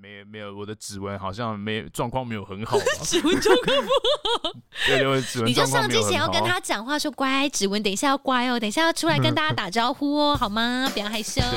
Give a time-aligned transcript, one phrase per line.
[0.00, 3.88] 没没有，我的指纹好像没状况没有很好， 指纹状况不
[4.48, 4.52] 好。
[4.86, 10.88] 对，我指纹你就上之前要跟他讲话，说乖，指纹等一下要乖哦，等一下要出来跟大家打招呼哦，好吗？
[10.94, 11.42] 不要害羞。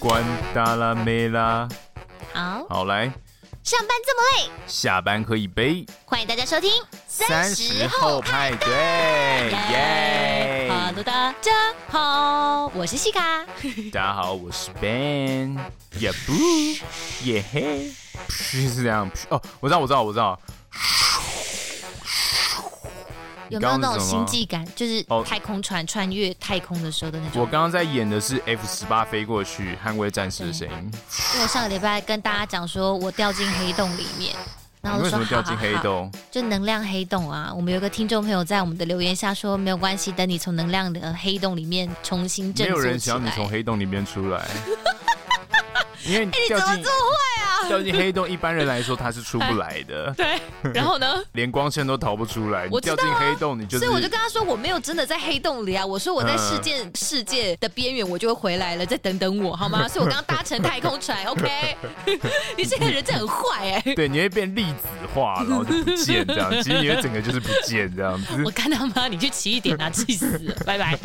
[0.00, 0.24] 关
[0.54, 1.68] 达拉梅拉，
[2.32, 3.12] 好，好来，
[3.62, 5.86] 上班这么累，下班喝一杯。
[6.04, 6.68] 欢迎大家收听
[7.06, 10.68] 三十后派对，耶！
[10.68, 13.44] 好的，大家好，我是西卡。
[13.94, 15.56] 大家好，我是 Ben。
[15.96, 16.32] 也不，
[17.22, 17.88] 也嘿，
[18.28, 19.08] 是这样。
[19.28, 20.40] 哦，我知道，我知道，我知道。
[23.52, 24.66] 有没有那种星际感？
[24.74, 27.42] 就是太空船穿越太空的时候的那种。
[27.42, 30.74] 我刚刚在演的是 F 十八飞过去捍卫战士的声音。
[31.34, 34.34] 因为我上个礼拜跟大家讲说，我掉进黑洞里面，
[34.80, 36.10] 然后我说为什么掉进黑洞？
[36.30, 37.52] 就能量黑洞啊！
[37.54, 42.66] 我们有个听众朋友在我们的留言下说，没有关系，等你从能量的黑洞里面重新振。
[42.66, 44.48] 没有人想要你从黑洞里面出来，
[46.06, 46.66] 因为你掉进。
[46.68, 46.96] 欸你怎么
[47.68, 50.12] 掉进黑洞，一般人来说他是出不来的。
[50.16, 50.40] 对，
[50.72, 51.22] 然后呢？
[51.32, 52.68] 连光线都逃不出来。
[52.70, 55.84] 我掉进黑洞，你就所以我就跟他说，我没有真的在黑洞里啊。
[55.84, 59.88] 我说我在世界世界的边缘，我就会回来了，再等等我好吗？
[59.88, 61.76] 所以我刚刚搭乘太空船， OK。
[62.56, 63.94] 你这个人真很坏哎。
[63.94, 66.50] 对，你会变粒子化，然后就不见这样。
[66.62, 68.42] 其实你会整个就是不见这样子。
[68.44, 70.98] 我看到吗，你去骑一点啊，气死了，拜拜。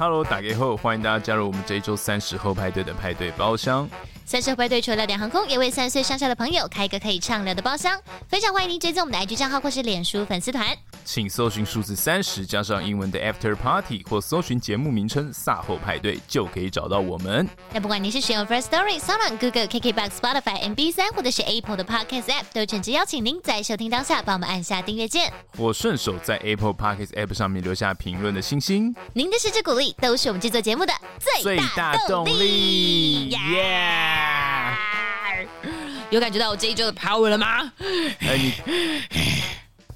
[0.00, 3.90] Hello，打给后，欢迎大家加入我们这一周三十后派对的派对包厢。
[4.28, 7.98] 三十后派对除了聊点航空，也为三岁上下的朋友开一个可以畅聊的包厢。
[8.28, 10.76] 非常欢迎您追踪我们的 IG 账号或是脸书粉丝团。
[11.02, 17.48] 请搜寻数字三十加上英文的 After Party，或搜寻节目名称“撒后派对”，就可以找到我们。
[17.72, 28.94] 那不管您是使用 First Story、SoundOn、Google、KKBox、Spotify、MB 三，或者是 Apple 的 Podcast App，都诚挚邀请您在收听当下帮我们按下订阅键，或顺手在 Apple Podcast App 上面留下评论的星星。
[29.14, 33.30] 您的支持鼓励都是我们制作节目的最大动力。
[33.30, 34.17] 耶！
[36.10, 37.72] 有感觉到我这一周的 power 了吗？
[38.20, 38.52] 哎，你。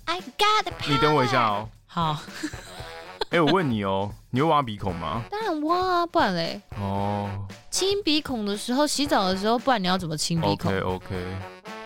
[0.05, 0.91] I got the power.
[0.91, 1.69] 你等我一下哦。
[1.87, 2.21] 好。
[3.31, 5.23] 哎，我问你哦，你会挖鼻孔吗？
[5.31, 6.61] 当然挖啊，不然嘞。
[6.79, 7.31] 哦。
[7.71, 11.37] 清鼻孔的时候，洗澡的时候，不然你要怎么清鼻孔？OK OK，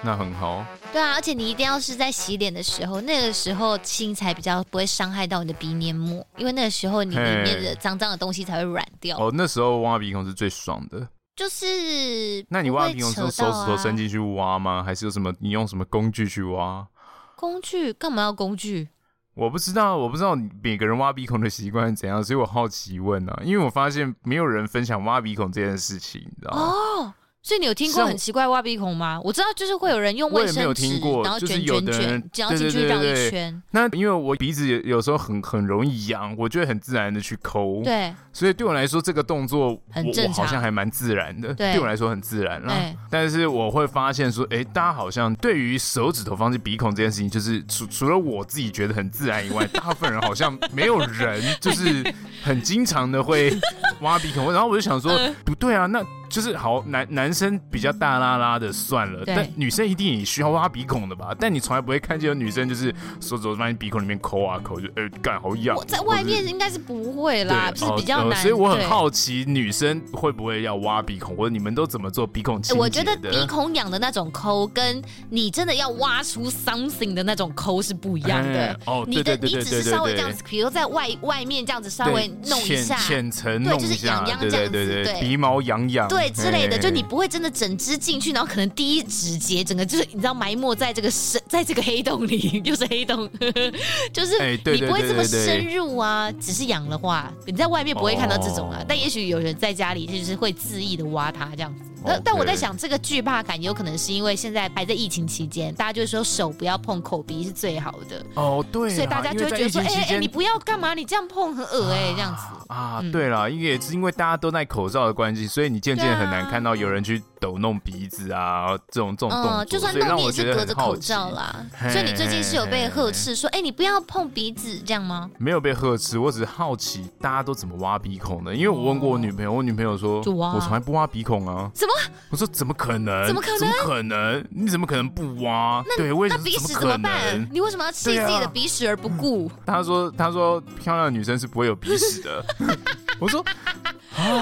[0.02, 0.64] 那很好。
[0.92, 9.16] 对啊，而且你一定要是在洗脸的时候，那个时候清才比较不会伤害到你的鼻黏膜，因为那个时候你里面的脏脏的东西才会软掉。
[9.19, 11.06] 哦，那时候挖鼻孔是最爽的。
[11.36, 12.44] 就是。
[12.48, 14.82] 那你挖鼻孔是用手指头伸进去挖吗？
[14.82, 15.32] 还是有什么？
[15.38, 16.88] 你用什么工具去挖？
[17.36, 18.88] 工具干嘛要工具？
[19.34, 26.62] 我不知道，我不知道每个人挖鼻孔的习惯是怎样，所以我好奇问啊，因为我发现没有人分享挖鼻孔这件事情，你知道吗？
[26.62, 27.14] 哦。
[27.46, 29.20] 所以你有听过很奇怪挖鼻孔吗？
[29.22, 30.90] 我知道，就是会有人用卫生纸，
[31.22, 33.62] 然后卷卷卷，然后进去绕一圈。
[33.70, 37.84] 那因为我鼻子有有时候很很容易痒，我就会很自然的去抠。
[37.84, 41.54] 对，所以对我来说这个动作很正常，好像还蛮自然的。
[41.54, 42.74] 对我来说很自然啦。
[43.08, 53.56] 但是我会发现说，哎，大家好像对于手指头放进鼻孔这件事情，就是除除了我自己觉得很自然以外，大部分人好像没有人就是很经常的会
[54.00, 54.52] 挖鼻孔。
[54.52, 56.04] 然后我就想说， 不对啊，那。
[56.28, 61.34] 就是好男男生比较大拉拉的算了，但女生一定也需要挖鼻孔的吧？
[61.38, 65.76] 但你从来不会看见有女生就是手指头放进鼻孔里面抠啊抠，就呃干好痒。
[65.76, 68.41] 我在外面应该是不会啦，是比较难。
[68.41, 72.81] 所以我很好奇女生会不会要挖鼻孔，或者你们都怎么做鼻孔清洁的？
[72.81, 75.00] 我觉得鼻孔痒的那种抠，跟
[75.31, 78.78] 你真的要挖出 something 的那种抠是不一样的。
[78.87, 86.08] 哦，你的你只是稍微这样子，比如在外外面这样子稍微弄一下，浅层弄一下，对，就是痒痒这样子，对，鼻毛痒痒。
[86.16, 93.28] 对之类的，就你不会真的整只进去，然后可能第一指节整个就是你知道埋没在这个深，在这个黑洞里，又是黑洞，
[94.12, 94.32] 就是
[94.65, 96.32] 你不会这么深入啊。
[96.41, 101.95] 只是养的话，你在外面不会看到这种啊，但也许有人在家里就是会恣意的挖它这样子。
[102.06, 102.22] Okay.
[102.25, 110.94] 但我在想，这个惧怕感有可能是因为现在还在疫情期间，大家就是说手不要碰口鼻是最好的哦，对，所以大家就会觉得说，哎哎、欸欸，你不要干嘛？
[110.94, 121.55] 你这样碰很恶哎、欸，这样子啊，嗯、对了，因为也是因为大家都戴口罩的关系，所以你渐渐很难看到有人去抖弄鼻子啊这种这种动作，嗯、就算弄你也是隔着口罩啦。
[121.91, 125.29] 所以你最近是有被呵斥说，哎、欸，你不要碰鼻子这样吗？
[125.38, 131.93] 没有被呵斥，我只是好奇大家都怎么挖鼻孔的，因为我问过我女朋友，我女朋友说，我从来不挖鼻孔啊，什么？
[132.31, 132.75] 我说怎么？
[132.75, 133.26] 可能？
[133.26, 133.58] 怎么可能？
[133.58, 134.44] 怎么可能？
[134.50, 135.82] 你怎么可能不挖？
[135.87, 136.43] 那对，为什么？
[136.44, 137.48] 那鼻屎怎么办？
[137.52, 139.50] 你为什么要弃自己的鼻屎而不顾？
[139.64, 142.44] 他说：“他说漂亮的女生是不会有鼻屎的。
[143.19, 143.44] ”我说：“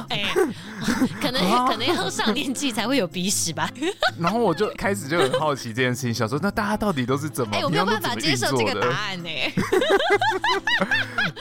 [0.08, 0.24] 哎，
[1.20, 3.68] 可能可能要上年纪才会有鼻屎吧。
[4.18, 7.56] 然后我就开始就很好奇这件事情，想说那大家到底都是怎么？
[7.56, 9.28] 哎，我没有办法接受这个答案呢。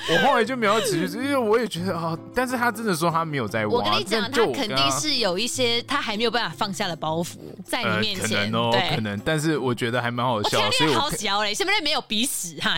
[0.10, 3.74] 我后来就没有持续，因为我也觉得啊，但是他真的说他没有在挖。
[3.74, 8.46] 我跟你讲，他肯定是有一些他还没有办法放下的包袱在你面前。
[8.46, 12.78] 可能哦，可能，但是我觉得还蛮好笑，所以好笑嘞，是不是没有鼻屎哈？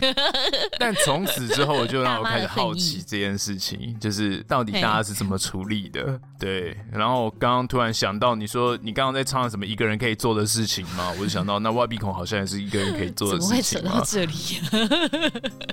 [0.80, 6.20] 但从此之后，我就让我开始好奇这件事情，就是到底大家是怎么处理的？
[6.40, 6.76] 对。
[6.92, 11.12] 然后我刚刚突然想到，你说你刚刚在唱什么一个人可以做的事情吗？
[11.20, 13.80] 我就想到，那挖鼻孔好像也是一个人可以做的事情。
[13.80, 14.36] 怎么会扯到这里？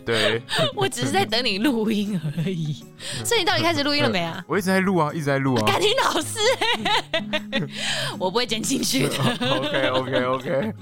[0.05, 0.43] 对，
[0.77, 2.85] 我只是在等你录音而已。
[3.25, 4.45] 所以你到底开始录音了没啊？
[4.49, 5.63] 我一直在录啊，一直在录啊。
[5.67, 6.39] 感情老师，
[8.19, 9.17] 我不会剪进去的。
[9.41, 10.73] OK OK OK。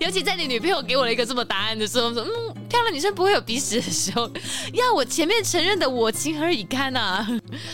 [0.00, 4.28] 尤其在你女朋友给我了一个这么答案的时候，说嗯，漂亮女生不会有鼻屎的时候，
[4.72, 7.26] 要我前面承认的我情何以堪啊？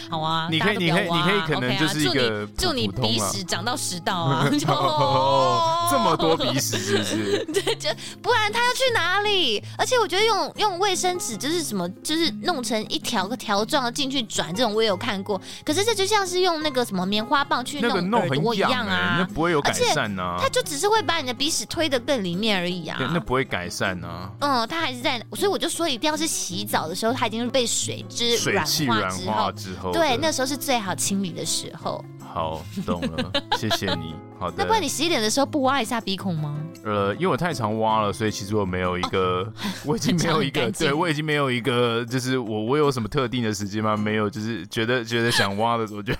[0.08, 4.48] 好啊，你可以，你可以，你可以，可能就是一个祝你鼻屎长到食道啊！
[5.90, 7.44] 这么多鼻屎是不是？
[7.52, 7.88] 对，就
[8.22, 9.62] 不然他要去哪里？
[9.78, 15.40] 而且我觉得用用卫生纸就是什么，就是弄成一条个条状的进去转，这种我也有看过。
[15.64, 20.36] 可是这就像是用那个什么棉花棒去弄耳朵一样啊，那不会有改善啊。
[20.40, 22.96] 他就只是会把你的鼻屎推得更里面而已啊。
[22.98, 24.30] 对，那不会改善啊。
[24.40, 32.02] 嗯，它还是在，所以我就说一定要是洗澡的时候，它已经是被水汁软化之后，之后对，那时候是最好清理的时候。
[32.32, 34.14] 好，懂了，谢谢你。
[34.40, 36.56] 好的，那不然你洗脸的时候不挖一下鼻孔吗？
[36.84, 39.52] 呃，因为我太常挖了，所以其实我没有一个，哦、
[39.84, 43.96] 我已经没有一个， 对我已经没有一个，就是我我有什么特定的时间吗？
[43.96, 46.14] 没有，就是觉得觉得想挖的时候就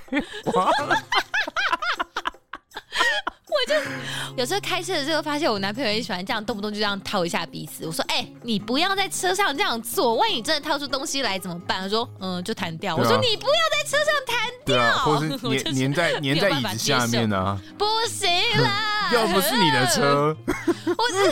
[0.53, 1.03] 挖了。
[3.71, 3.77] 就
[4.37, 7.87] 有时候开车的时候，发现我男朋友也喜欢这样，动不动就这样掏一下鼻子。
[7.87, 12.97] 我说：“哎、欸，你不要在车上这样做，万一你真的掏出东西来怎么办？”他说：“嗯，就弹掉。
[12.97, 15.29] 啊”我说：“你不要在车上弹掉，啊、或是
[15.73, 17.61] 粘 粘在粘在椅子下面呢、啊？
[17.79, 18.29] 不行
[18.61, 21.31] 啦，要不是你的车， 我是，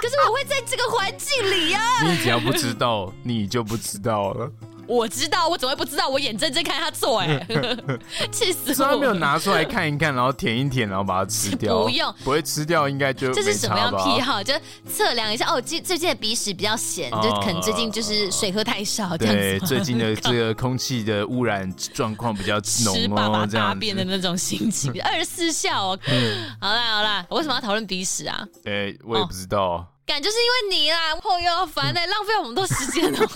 [0.00, 2.02] 可是我会在这个环境里呀、啊。
[2.04, 4.50] 你只要不知道，你就不知道了。”
[4.88, 6.08] 我知道，我怎么会不知道？
[6.08, 8.88] 我眼睁睁看他做、欸，哎， 气死我！
[8.88, 11.82] 他没有拿出来看一看，然后舔一舔，然后把它吃掉。
[11.82, 14.42] 不用，不会吃掉，应该就这是什么样癖好？
[14.42, 14.54] 就
[14.90, 19.40] 测量一下哦，最最近的鼻屎比较咸，哦、就可能最近就是水喝太少，这样子。
[19.40, 22.54] 对， 最近的这个空气的污染状况比较
[22.84, 25.98] 浓哦，吃爸爸大便的那种心情， 二十四孝哦。
[26.08, 28.46] 嗯、好啦好啦，我为什么要讨论鼻屎啊？
[28.64, 29.62] 哎、欸，我也不知道。
[29.62, 33.28] 哦感就是因为你啦，朋友要烦呢，浪费我们多时间哦。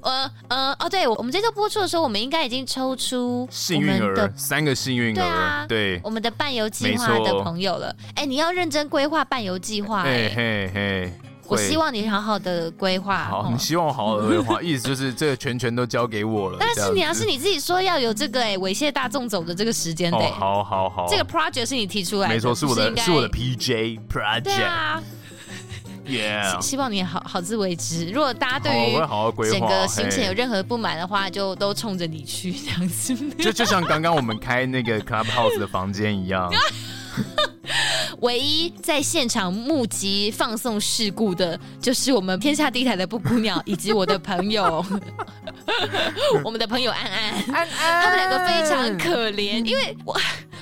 [0.02, 7.94] 呃呃哦，对，我们这周播出的时候，我们应该已经抽出幸运儿三个幸运儿，对啊，对，我们的伴游计划的朋友了。
[8.14, 11.12] 哎，你要认真规划伴游计划，哎嘿嘿。
[11.52, 13.24] 我希望你好好的规划。
[13.24, 16.56] 好，你希望我好好的规划， 意思就是这个全权都交给我了。
[16.58, 20.18] 但是你要是你自己说要有这个哎猥亵大众走的这个时间的。
[20.32, 24.42] 好好好，这个 project 是你提出来的，没错，是我的，是我的 PJ project。
[24.42, 25.02] 对啊，
[26.06, 26.60] Yeah。
[26.60, 28.10] 希望你好好自为之。
[28.10, 33.14] 如果大家对于整个行程有任何不满的话，就都冲着你去这样子。
[33.38, 36.50] 就就像刚刚我们开那个 Clubhouse 的房间一样。
[38.20, 44.84] 唯一在现场目击放送事故的，就是我们天下第一台的布谷鸟，以及我的朋友，
[46.44, 50.18] 我们的朋友安安，安安，他们两个非常可怜，因为我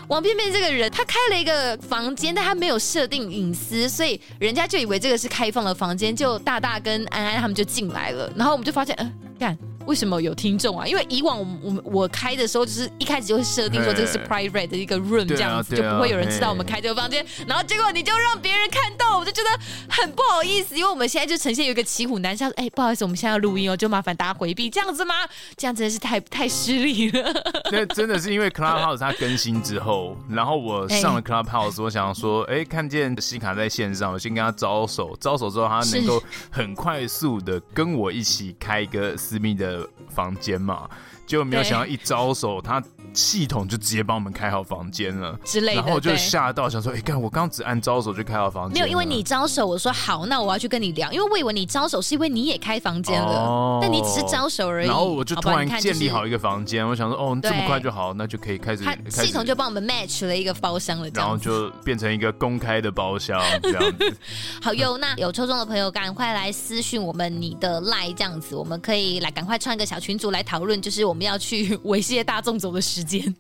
[0.09, 9.59] 王便便这个人，他开了一个房间，但他没有设定隐私，所以人家就以为这个是开放的房间，就大大跟安安他们就进来了，然后我们就发现，嗯、呃，干。
[9.91, 10.87] 为什么有听众啊？
[10.87, 17.27] 因为以往我我我开的时候，就是一开始就会设定说这个是 private 的一个 room 这样子，就不会有人知道我们开这个房间。
[17.45, 19.51] 然后结果你就让别人看到，我就觉得
[19.89, 22.49] 很不好意思，因为我们现在就呈现有一个骑虎难下。
[22.51, 25.15] 哎，不好意思，我们现在要录音哦，就麻烦大家回避，这样子吗？
[25.57, 27.33] 这样真的是太太失礼了。
[27.73, 40.61] 那真的是因为 Clubhouse 它更新之后，然后我上了 Clubhouse，我想说，哎，看见西卡在线上，我先跟他招手，招手之后他能够很快速的跟我一起开一个私密的房间。
[40.61, 40.89] 嘛，
[41.27, 42.83] 就没有想到一招手，他
[43.13, 54.87] 系统就直接帮我们开好房间了之类的，然后我就吓到，想说，哎，干，我刚只按招手就开好房间，没有，因为你招手，我说好，那我要去跟你聊，因为我以为你招手是因为你也开房间了，但你只是招手而已。
[54.87, 58.85] 然后我就突然建立好一个房间，我想说，哦，这么快就好，那就可以开始。
[59.09, 64.17] 系统就帮我们 match 了一个包厢了，然后就变成一个公开的包厢这样子。
[64.63, 73.35] 好哟，那有抽中的朋友赶快来私讯我们你的 line 这样子，我们可以来赶快创一个小群组来讨论，就是我们要去 猥亵大众走的时间。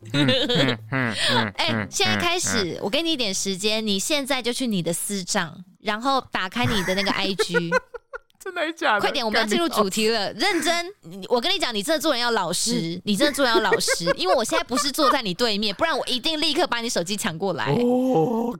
[1.57, 7.71] 哎，现在开始，我给你一点时间，你现在就去你的私账，然后打开你的那个 IG，
[8.43, 9.01] 真的假的？
[9.01, 10.87] 快点，我们要进入主题了，认真。
[11.29, 17.67] 我跟你讲，你这做人要老实，你这做人要老实， 因为我现在不是坐在你对面，不然我一定立刻把你手机抢过来。
[17.67, 18.57] 哦，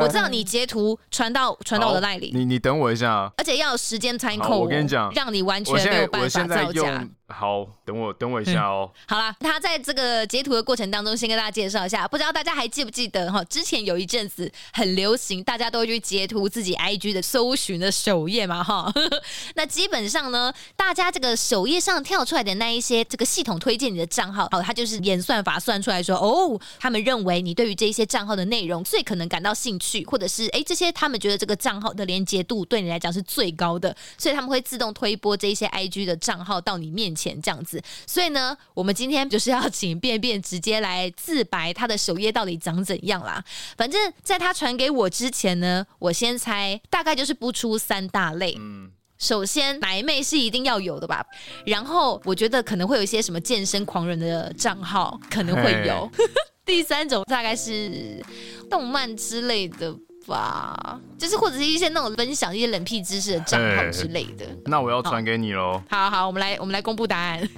[0.00, 4.56] 我知道你截图传到传到我的赖里，你你等我一下，而且要有时间 time code。
[4.56, 7.06] 我跟你讲，让你完全没有办法造假。
[7.28, 8.88] 好，等我等我一下哦。
[8.94, 13.42] 嗯、好了，他在这个截图的过程当中，先跟大家介绍一下，不知道大家还记不记得哈？
[13.44, 18.92] 之前有一阵子很流行，大家都会去截图自己 IG 的搜寻的首页嘛哈。
[19.56, 43.42] 那基本上呢，大家这个首页上跳出来的那一些这个系统推荐你的账号，哦，它就是演算法算出来说，哦，他们认为你对于这些账号的内容最可能感到兴趣，或者是哎这些他们觉得这个账号的连接度对你来讲是最高的，所以他们会自动推播这些 IG 的账号到你面前这样子，所以呢，我们今天就是要请便便直接来自白他的首页到底长怎样啦。
[43.76, 48.54] 反正在他传给我之前呢，我先猜大概就是不出三大类。
[48.58, 51.24] 嗯，首先白妹是一定要有的吧，
[51.64, 56.10] 然后我觉得可能会有一些什么健身狂人的账号可能会有，
[56.66, 58.22] 第三种大概是
[58.68, 59.94] 动漫之类的。
[60.26, 64.44] 吧，就是或者是一些那种分享一些冷僻知识的账号之类的。
[64.64, 65.82] 那我要传给你喽。
[65.88, 67.48] 好好，我们来我们来公布答案。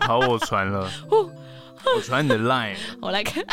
[0.00, 0.90] 好，我传了。
[1.10, 2.76] 我传你的 line。
[3.02, 3.44] 我来看。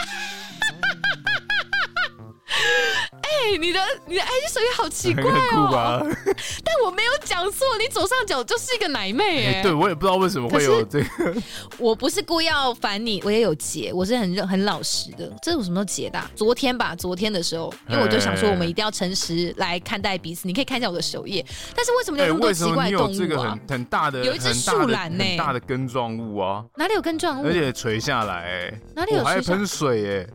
[3.22, 5.24] 哎、欸，你的你的 IG 首页好奇怪
[5.56, 6.06] 哦，
[6.64, 9.64] 但我没有讲错，你左上角就是一个奶妹哎、欸。
[9.64, 11.36] 对，我也不知道为什么会有这个。
[11.78, 15.32] 我不是故意要烦你，我也有结，我是很很老实的。
[15.42, 16.30] 这是我什么时候截的、啊？
[16.36, 20.48] 昨天吧，昨天的时候，因为我就想说，我们一定要诚实来看待彼此。
[20.48, 23.14] 你可以看一下我的首页，但是为什么有那么多奇怪的动物啊？
[23.14, 27.46] 欸、这个很很大的，有一只树懒呢，很大的根状物啊，哪里有根状物？
[27.46, 29.24] 而且垂下来、欸，哪里有？
[29.24, 30.30] 还喷水哎、欸。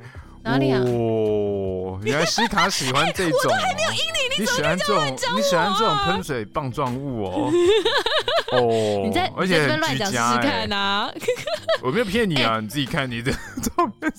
[0.45, 0.79] 哪里啊？
[0.85, 3.99] 哦，原来西卡喜欢这种、哦欸，我都还没有阴
[4.37, 7.51] 你，你喜欢这种，你喜欢这种喷水棒状物哦。
[8.57, 11.11] 哦，你在而且乱讲试试看啊！
[11.83, 13.33] 我没有骗你啊，欸、你自己看你的。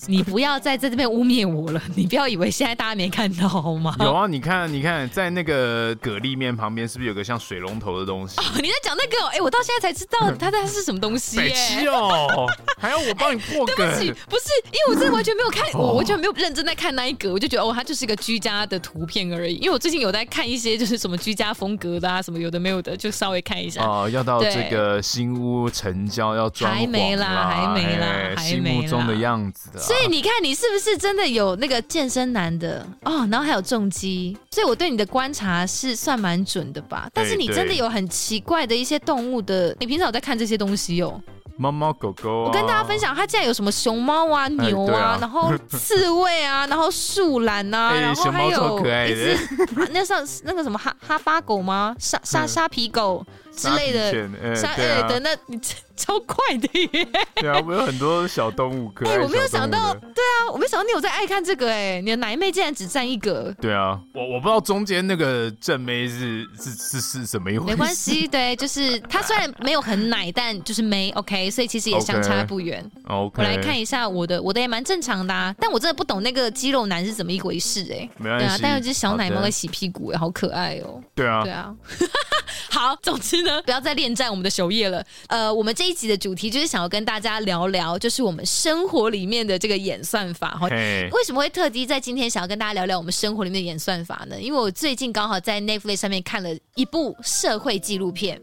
[0.07, 3.95] 你不要再在这边污蔑我了，你不要以为现在大家没看到好吗？
[3.99, 8.39] 有啊，你看，你看，在那个蛤蜊面旁边是不是有个像水龙头的东西？
[8.39, 9.27] 哦、你在讲那个？
[9.27, 11.87] 哎、欸，我到现在才知道它它是什么东西耶、欸！
[11.87, 12.47] 哦，
[12.79, 13.75] 还要我帮你破梗？
[13.75, 16.15] 对不起，不是，因为我真的完全没有看，我完全。
[16.15, 19.55] 没有认真在看那一格，我就觉得哦，它就是一个居家的图片而已。
[19.55, 23.83] 因为我最近有在看一些就是什么居家风格的啊，什么有的没有的，就稍微看一下。
[23.83, 28.41] 哦，要到这个新屋成交要装潢还没啦，还没啦，欸、还没啦。
[28.41, 29.79] 心目中的样子的。
[29.79, 33.27] 所以你看，你是不是真的有那个健身男的哦？
[33.31, 37.07] 然后还有重击，所以我对你的观察是算蛮准的吧？
[37.13, 41.21] 但是你真的有很奇怪的一些动物的，你平常有在看这些东西哦？
[41.57, 51.95] 猫猫狗狗、啊，我跟大家分享，它竟然有什么熊猫啊、牛啊，啊 然后刺猬啊，然后树懒啊，欸、然后还有一只、啊、那上那个什么哈哈巴狗吗？
[51.97, 55.59] 沙沙沙皮狗之类的，沙哎、欸、的那你。
[55.97, 57.07] 超快的耶！
[57.39, 59.13] 对啊，我有很多小动物可爱。
[59.13, 63.49] 哎、欸，我没有想到，对啊，我没想到你有在爱看这个哎，你的奶妹竟然只占一个。
[63.61, 67.71] 对啊，我我不知道中间那个正妹是是是是什么一回事。
[67.71, 72.83] 没关系，对，就是她虽然没有很奶，但就是没，OK，所以其实也相差不远。
[73.07, 78.09] OK，我来看一下我的，我的也蛮正常的啊，但我真的不懂那个肌肉男是怎么一回事哎。
[78.17, 78.45] 没关系。
[78.45, 81.01] 对啊，但有只小奶猫在洗屁股哎，好可爱哦。
[81.15, 81.73] 对啊，对啊。
[82.69, 85.01] 好，总之呢，不要再恋战我们的首页了。
[85.27, 86.65] 呃，我们这一集的主题就是。
[86.65, 90.67] 想要跟大家聊聊，就是我们生活里面的这个演算法哈。
[90.67, 94.41] 为什么会特地在今天想要跟大家聊聊我们生活里面的演算法呢？
[94.41, 98.41] 因为我最近刚好在 Netflix 上面看了一部社会纪录片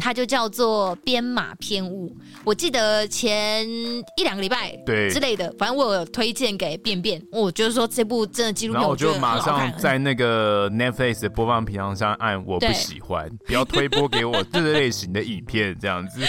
[0.00, 2.10] 它就叫做《编码偏误》。
[2.44, 3.68] 我记得前
[4.16, 7.20] 一两个礼拜对之类的，反正我有推荐给便便。
[7.32, 16.20] 我就是说这部真的纪录片，我就马上在那个 Netflix 的播放频道上按我不喜欢，不要推播给我这类型的影片，这样子。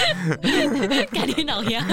[1.36, 1.86] 你脑样？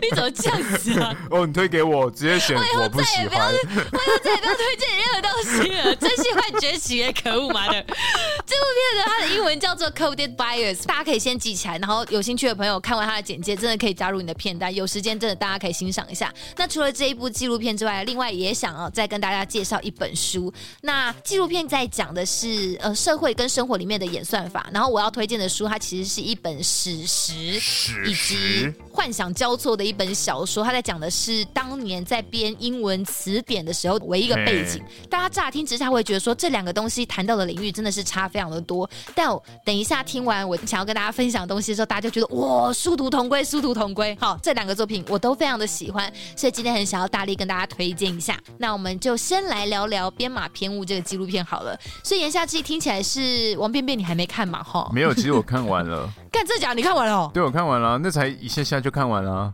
[0.00, 1.16] 你怎么这样子啊？
[1.30, 3.48] 哦，你推给我，直接选我不喜欢。
[3.48, 5.96] 我以后再也不要，推荐你任何东西了。
[5.96, 7.82] 真心快崛起也可恶妈的！
[8.46, 14.74] 这部片呢，它的英文叫做《Coded Bias》，大家可以先记起来，然后有兴趣的朋友看完它的简介，真的可以加入你的片单。
[14.74, 16.32] 有时间真的大家可以欣赏一下。
[16.56, 20.52] 那除了这一部纪录片之外，另外也想要再跟大家介绍一本书。
[20.82, 28.74] 那纪录片在讲的是呃社会跟生活里面的演算法，然后我要推荐的书，它其实是一本史实，史以及。
[28.92, 34.82] 幻想交错的一本小说，他在讲的是当年在编英文词典的时候为一个背景。
[35.08, 38.88] 大家乍听之下会觉得说，这两个东西谈到的领域真的是差非非常的多。
[39.14, 44.16] 但我等一下听完我想要跟大家分享的东西的时候，大家就觉得哇，殊途同归，殊途同归。
[44.18, 48.40] 好，这两个作品我都非常的喜欢，所以今天很想要大力跟大家推荐一下。
[48.56, 51.78] 那我们就先来聊聊《编码偏误》这个纪录片好了。
[52.02, 54.62] 所以言下之意听起来是王便便，你还没看嘛？
[54.62, 56.08] 哈，没有，其实我看完了。
[56.30, 56.72] 干这假？
[56.72, 57.30] 你看完了哦？
[57.34, 59.32] 对，我看完了，那才一下下就看完了。
[59.32, 59.52] 啊，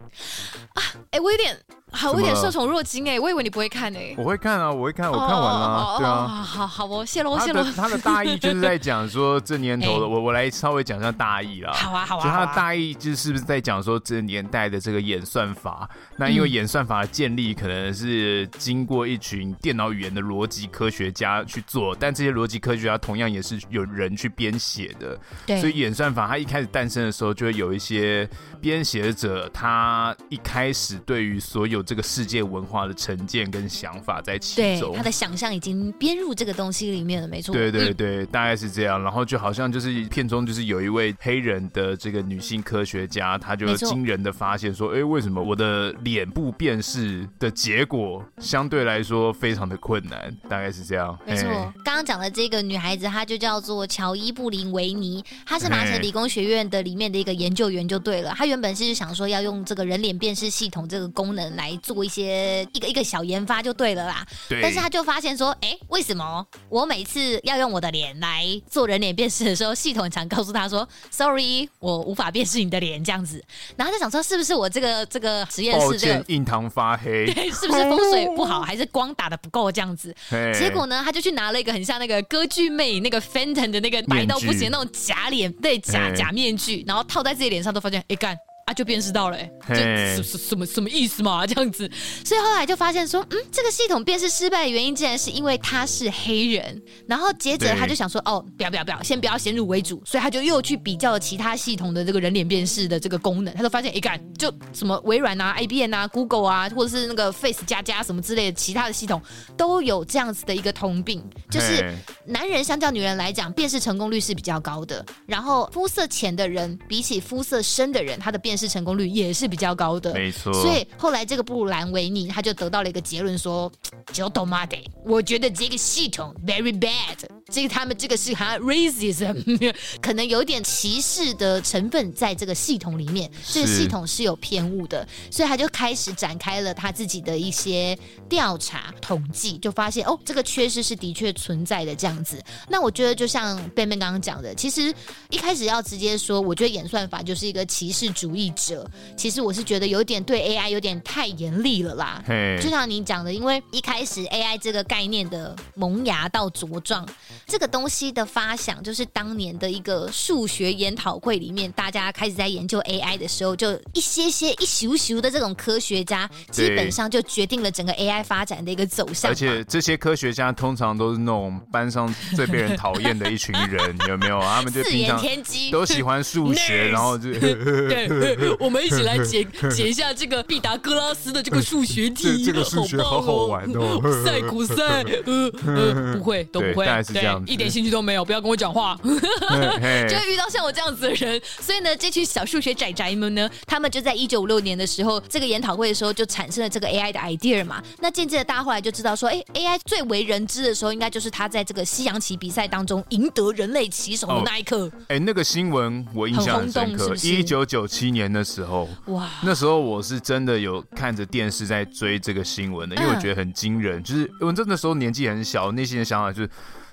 [1.13, 1.59] 哎，我有点。
[1.97, 4.15] 好，我有点受宠若惊哎，我以为你不会看哎。
[4.19, 6.27] 我会看啊，我会看，我看完了，对啊。
[6.27, 7.65] 好好，我谢了，我谢了。
[7.75, 11.73] 他的大意就是在讲说，这年头的 我，我来稍微讲一下大意啦。
[11.73, 12.25] 好啊，好啊。
[12.25, 25.19] 就他的大意就是不是在讲说，这年代的这个演算法，那因为演算法的建立可能是经过一群电脑语言的逻辑科学家去做，但这些逻辑科学家同样也是有人去编写的。
[25.47, 25.61] 对。
[25.61, 28.29] 所以演算法它一开始诞生的时候，就会有一些
[28.61, 37.55] 编写者，他一开始对于所有这个世界文化的成见跟想法在其中，对，他的想象已经编入这个东西里面了，没错。
[37.55, 39.03] 对对对，嗯、大概是这样。
[39.03, 50.37] 然后就好像就是片中就是有一位黑人的这个女性科学家，她就惊人的发现说，哎，为什么我的脸部辨识的结果相对来说非常的困难？
[50.49, 51.17] 大概是这样。
[51.25, 51.49] 没错，
[51.85, 58.35] 刚刚讲的这个女孩子，她就叫做乔伊布林维尼，她是麻省理工学院的里面的一个研究员就对了。
[58.37, 62.67] 她原本是想说要用这个人脸辨识系统这个功能来做一些。
[62.73, 64.61] 一个一个小研发就对了啦，对。
[64.61, 73.43] 但是他就发现说，哎，为什么我每次要用我的脸来做人脸辨识的时候，系统常告诉他说，sorry，我无法辨识你的脸这样子。
[73.77, 80.15] 然后他就想说，是不是我这个这个实验室这个印堂发黑， 对，是不是风水不好，还是光打的不够这样子？
[80.59, 88.37] 结果呢，他就去拿了一个很像那个歌剧魅那个 Fenton 的那个白到不行那种假脸，对，假假面具，然后套在自己脸上，都发现，哎干。
[88.67, 91.47] 啊，就辨识到了，哎，这是什么什么意思嘛？
[91.47, 91.89] 这样子，
[92.25, 96.83] 所以后来就发现说，嗯，这个系统辨识失败的原因，竟然是因为他是黑人。
[97.07, 100.03] 然后接着他就想说，哦，不要不要不要，先不要先入为主。
[100.05, 109.23] 所以他就又去比较了其他系统的这个人脸辨识的这个功能，他就发现，哎，干，就什么微软啊、 IBM 啊、Google 啊，或者是那个 Face 加加什么之类的其他的系统，
[109.57, 111.95] 都有这样子的一个通病，就是
[112.25, 115.07] 男人相较女人来讲，辨识成功率是比较高的。
[115.25, 120.53] 然后肤色浅的人比起肤色深的人，他的辨识成功率也是比较高的，没错。
[120.53, 123.71] 所以后来这个布兰维尼他就得到了一个结论说，
[124.13, 127.17] 就他妈的，我觉得这个系统 very bad。
[127.49, 129.71] 这个他们这个是好像 racism，
[130.03, 137.97] 可能有点歧视的成分在这个系统里面，这个系统是有偏误的，所以他就开始展开了他自己的一些
[138.29, 142.43] 调查统计，就发现哦，这个缺失是的确存在的这样子。
[142.69, 144.93] 那我觉得就像贝贝刚刚讲的，其实
[145.31, 152.23] 一开始要直接说，我觉得演算法就是一个歧视主义者，其实我是觉得有点对 AI 有点太严厉了啦。
[152.61, 157.07] 就像你讲的，因为一开始 AI 这个概念的萌芽到茁壮。
[157.47, 169.31] 这个东西的发想，就是当年的一个数学研讨会里面，大家开始在研究 AI 的时候，就一些些一咻咻的这种科学家，基本上就决定了整个 AI 发展的一个走向。
[169.31, 174.41] 而且这些科学家通常都是那种班上最被人讨厌的一群人， 有没有？
[174.41, 187.43] 他们就四眼天机，都喜欢数学， 然后就对， 我们一起来 解 解一下这个毕达哥拉斯的这个数学题，这个数学好好玩哦，赛古赛，呃呃，不会都不会，大概是这样。
[187.47, 191.41] 一点兴趣都没有，不要跟我讲话，就会遇到像我这样子的人。
[191.61, 197.83] 所以呢，这群小数学宅宅们呢，他们就在一九五六年的时候，这个研讨会的时候就产生了这个 AI 的 idea 嘛。
[198.01, 204.91] 那渐渐的，大家后来就知道说，哎，AI 最为人知的时候，应该就是他在这个西洋棋比赛当中赢得人类棋手的那一刻。
[205.09, 216.51] 哎、哦，那个新闻我印象很深刻，一九九七年的时候，哇，那时候我是真的有看着电视在追这个新闻的，因为我觉得很惊人，嗯、就是我真的时候年纪很小，内心的想法就是。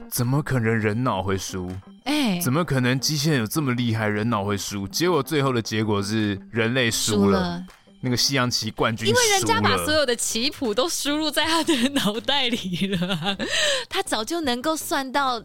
[0.10, 1.72] 怎么可能人脑会输？
[2.04, 4.86] 哎，怎么可能机器人有这么厉害，人脑会输？
[4.88, 7.63] 结果最后的结果是人类，输了
[8.02, 13.38] 那个西洋棋冠军，因为人家把所有的棋谱都输入在他的 脑袋里了，
[13.88, 15.41] 他早就能够算到。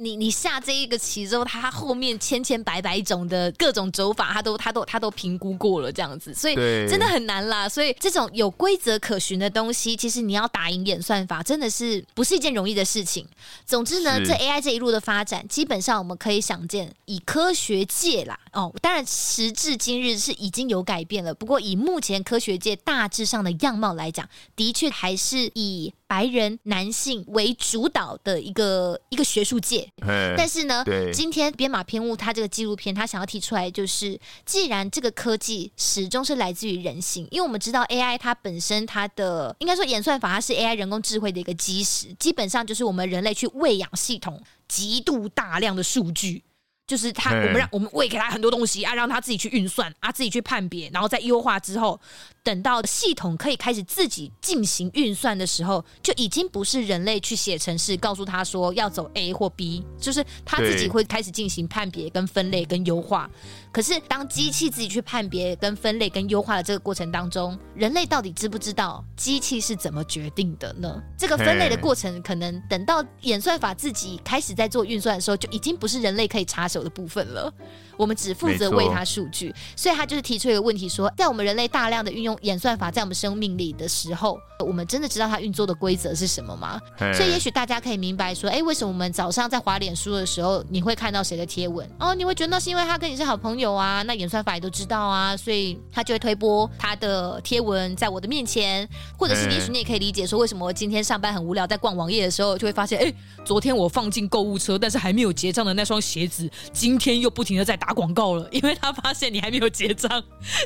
[0.00, 6.54] 你你下这一个棋之后，他后面千千百百种的各种走法，他都他都他都评估过了这样子，所以
[6.88, 7.68] 真的很难啦。
[7.68, 13.26] 所以这种有规则可循的东西，其实你要打赢演算法，真的是不是一件容易的事情。
[13.66, 21.34] 总之呢，这 AI 这一路的发展，基本上我们可以想见，以科学界啦，哦，当然时至今日是已经有改变了。
[21.34, 29.88] 不过以目前科学界大致上的样貌来讲，的确还是以白人男性为主导的一个一个学术界。。
[30.36, 46.42] 但是呢，今天编码偏误他这个纪录片，他想要提出来就是，既然这个科技始终是来自于人性，因为我们知道 AI 它本身它的应该说演算法，它是 AI 人工智慧的一个基石，基本上就是我们人类去喂养系统极度大量的数据。
[46.86, 52.00] 就是他，我们让我们喂给他很多东西啊，让他自己去运算啊，自己去判别，然后再优化之后，
[52.42, 63.30] 等到系统可以开始自己进行运算的时候，就已经不是人类去写程式告诉他说要走 A 或 B，就是他自己会开始进行判别、跟分类、跟优化。
[63.72, 71.00] 可是当机器自己去判别、跟分类、跟优化的这个过程当中，人类到底知不知道机器是怎么决定的呢？
[71.16, 77.52] 这个分类的过程，可能等到演算法自己开始在做运算的时候，就已经不是人类可以插手的部分了。
[77.96, 86.80] 我们只负责喂它数据，所以他就是提出一个问题说，在我们人类大量的运用演算法在我们生命里的时候，我们真的知道它运作的规则是什么吗？
[87.14, 91.88] 所以也许大家可以明白说，哎，为什么我们早上在滑脸书的时候，你会看到谁的贴文？
[92.00, 103.12] 哦，你会觉得那是因为他跟你是好朋友啊，那演算法也都知道啊，所以他就会推播他的贴文在我的面前，或者是也许你也可以理解说，为什么我今天上班很无聊，在逛网页的时候就会发现，哎，
[103.44, 107.90] 昨天我放进购物车但是还没有结账的那双鞋子，今天又不停的在打。
[107.90, 110.08] 广告了，因为他发现你还没有结账，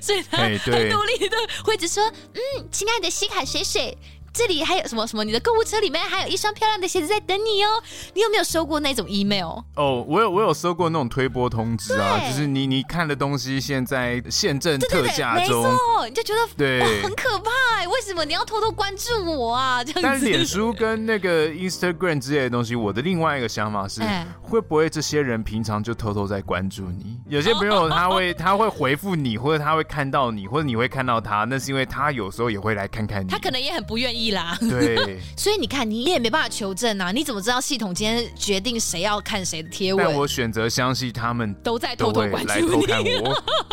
[0.03, 2.03] 所以他很努力的或者说
[2.35, 3.97] ：“嗯，亲爱的西卡水水。”
[4.35, 5.23] 这里还有什么什么？
[5.23, 7.81] 你的购物车里面还有一双漂亮的鞋子在等你哦。
[8.15, 9.61] 你有没有收过那种 email？
[9.77, 17.51] 哦，我有，我有收过那种推播通知啊，就是你你看的东西现在现正特价中，没错，你就觉得对很可怕。
[17.89, 19.83] 为什么你要偷偷关注我啊？
[19.85, 20.03] 这样子。
[20.03, 27.21] 但脸书跟那个 Instagram 之类的东西，我的另外一个想法是，欸、会不会这些人平常就偷偷在关注你？
[27.29, 33.29] 有些朋友 他会他会回复你，或者他会看到你，或者你会看到他，那是因为他有时候也会来看看你。
[33.29, 34.24] 他可能也很不愿意。
[34.33, 37.11] 啦，对， 所以你看，你也没办法求证啊！
[37.13, 40.05] 你怎么知道系统今天决定谁要看谁的贴文？
[40.05, 42.85] 但我选择相信他们都在偷偷关注你。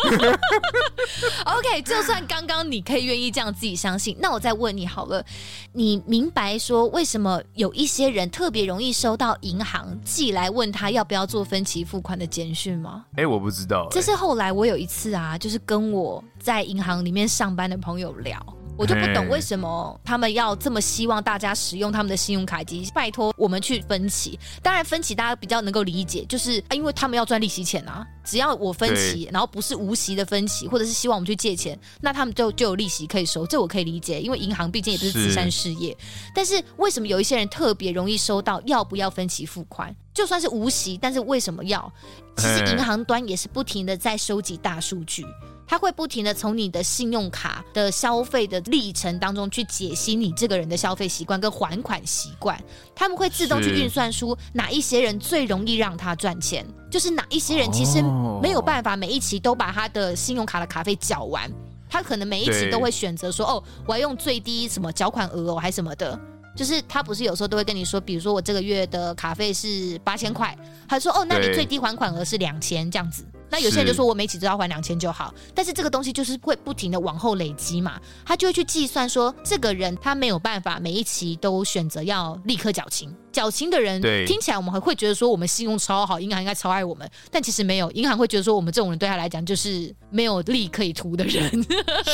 [1.44, 5.24] OK，就算刚刚你可以愿意这样自己相信，那我再问你好了，
[5.72, 13.04] 你明白说为什么有一些人特别容易收到银行寄来问他要不要做分期付款的简讯吗？
[13.12, 13.88] 哎、欸，我不知道、欸。
[13.90, 18.44] 这是后来我有一次啊，就是跟我在银行里面上班的朋友聊。
[18.82, 24.36] 我就不懂为什么他们要这么希望大家使用他们的信用卡及，拜托我们去分期。
[24.60, 28.04] 当然分期大家比较能够理解，就是啊，因为他们要赚利息钱啊。
[28.24, 35.96] 只要我分期，然后不是无息的分期，或者是希望我们去借钱，那他们就就有利息可以收，这我可以理解，因为银行毕竟也不是慈善事业。
[36.34, 39.94] 但是为什么有一些人特别容易收到要不要分期付款？
[40.14, 41.92] 就算是无息，但是为什么要？
[42.36, 45.24] 其实银行端也是不停的在收集大数据。
[45.72, 52.62] 他会不停的从你的信用卡的消费的历程当中去解析你这个人的消费习惯跟还款习惯，
[52.94, 58.02] 他们会自动去运算出哪一些人最容易让他赚钱，就是哪一些人其实
[58.42, 61.50] 没有办法每一期都把他的信用卡的卡费缴完，
[61.88, 66.20] 他可能每一期都会选择说哦，我要用最低什么缴款额哦，还什么的，
[66.54, 70.54] 就是他不是有时候都会跟你说，比如说我这个月的卡费是八千块，
[70.86, 73.24] 他说哦，那你最低还款额是两千这样子。
[73.52, 83.14] 那有些人就说，我每期只要还两千就好，但是这个东西就是会不停的往后累积嘛，他就会去计算说，这个人他没有办法每一期都选择要立刻缴清。
[83.30, 91.66] 缴清的人听起来我们还会觉得说，我们信用超好，银行应该超爱我们，但其实没有，银行会觉得说，我们这种人对他来讲就是没有利可以图的人。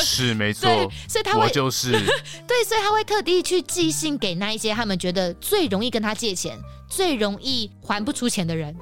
[0.03, 0.69] 是 没错，
[1.09, 1.93] 所以他会我就是
[2.47, 6.59] 对，所以他会特地去寄信给那一些他们觉得最容易跟他借钱。
[6.89, 8.75] 最容易还不出钱的人，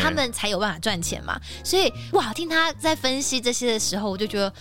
[0.00, 1.40] 他们才有办法赚钱嘛。
[1.64, 4.52] 所以哇，听他在分析这些的时候，我就觉得。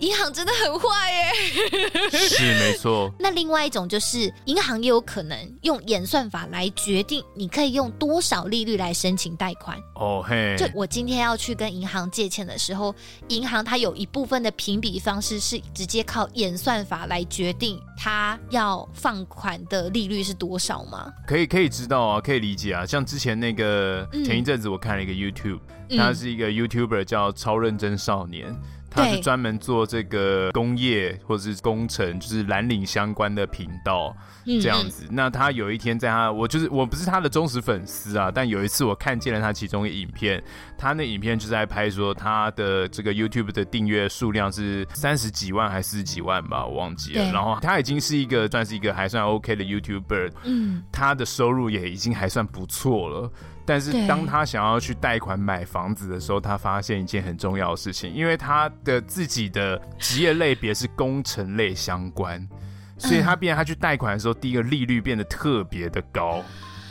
[0.00, 3.10] 银行真的很坏耶，是没错。
[3.18, 9.78] 那另外一种就是，银行也有可能用演算法来决定你可以用多少利率来申请贷款。
[9.94, 12.94] 哦嘿，就我今天要去跟银行借钱的时候，
[13.28, 21.10] 银行它有一部分的评比方式是直接靠演算法来决定它要放款的利率是多少吗？
[21.26, 22.84] 可以可以知道啊，可以理解啊。
[22.84, 25.60] 像之前那个前一阵子我看了一个 YouTube，
[25.96, 28.54] 他、嗯、是一个 YouTuber 叫超认真少年。
[28.96, 35.06] 他是专门做这个工业或者是工程，就是蓝领相关的频道这样子。
[35.10, 40.42] 那他有一天在他，我就是我不是他的忠实粉丝啊，但有一次我看见了他其中一个影片，
[40.78, 47.30] 他那影片就在拍说他的这个 YouTube 的订阅数量是三十几万还是四十几万吧，我忘记了。
[47.32, 53.30] 然后他已经是一个算是一个还算 OK 的 YouTuber，嗯，他的收入也已经还算不错了。
[53.66, 62.48] 但是当他想要去贷款买房子的时候，他发现一件很重要的事情，因为他的自己的职业类别是工程类相关，
[62.96, 66.42] 所以他变他去贷款的时候，第一个利率变得特别的高。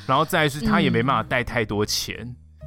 [0.05, 2.15] 然后再是他也没办法贷太多钱，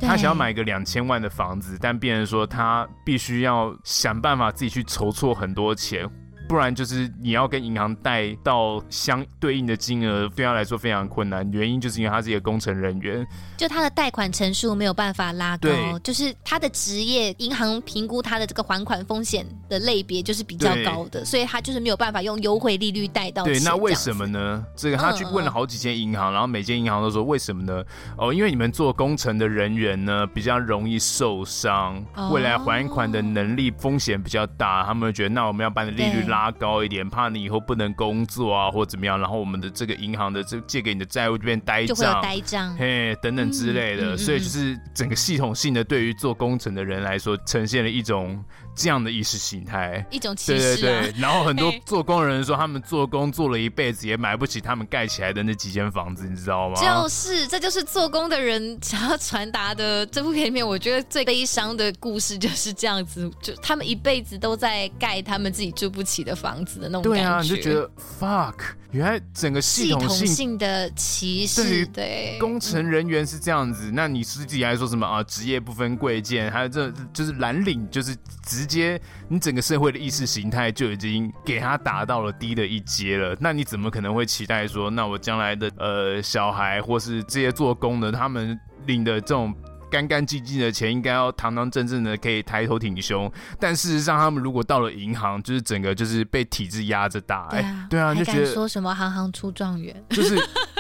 [0.01, 6.05] 嗯、他想要买个两千万的房子，但变成说他必须要想办法自己去筹措很多钱。
[6.49, 11.49] 不然就是你要跟银行贷到相对应的金额，对他来说非常困难。
[11.53, 13.27] 原因就是因为他是一个工程人员，
[13.59, 15.69] 就他的贷款成数没有办法拉高，
[16.03, 23.45] 就是他的职业，银行评估他的这个还款风险的类别就是比较高的，所以他就是没有办法用优惠利率贷到。
[23.45, 24.65] 对，那为什么呢？
[24.75, 27.85] 这个他去问了好几间银行，嗯嗯，然后每间银行都说为什么呢？
[28.17, 36.38] 哦，因为你们做工程的人员呢比较容易受伤，未来还款的能力风险比较大，他们会觉得那我们要把你的利率拉。
[36.39, 48.43] 拉高一点，怕你以后不能工作啊，或怎么样，然后我们的这个银行的这借给你的债务就变呆账，呆账，嘿，等等之类的，嗯、所以就是整个系统性的，对于做工程的人来说，呈现了一种。
[48.79, 50.77] 这样的意识形态，一种歧视、啊。
[50.77, 56.81] 对对对， 然后很多做工的人说，他们做工做了一辈子，也买不起他们盖起来的那几间房子，你知道吗？
[56.81, 60.07] 就是，这就是做工的人想要传达的。
[60.07, 67.29] 这部片里面，我觉得最悲伤的故事就是这样子，就他们一辈子都在盖他们自己住不起的房子的那种感觉。
[67.29, 68.55] 对啊，你就觉得 fuck，
[68.93, 73.91] 原来整个系统性，的歧视，对工程人员是这样子。
[73.91, 75.21] 嗯、那你实际还说什么啊？
[75.25, 78.15] 职业不分贵贱，还有这就是蓝领，就是
[78.47, 78.68] 直。
[78.69, 89.55] 接你整个社会的意识形态就已经给他达到了低的一阶了，那你怎么可能会期待说，那我将来的呃小孩或是这些做工的他们领的这种。
[89.91, 97.49] 干干净净的钱应该要堂堂正正的可以抬头挺胸，但事实上他们如果到了银行，就是整个就是被体制压着打。
[97.49, 100.37] 哎、欸，对啊，就觉得说什么行行出状元，就是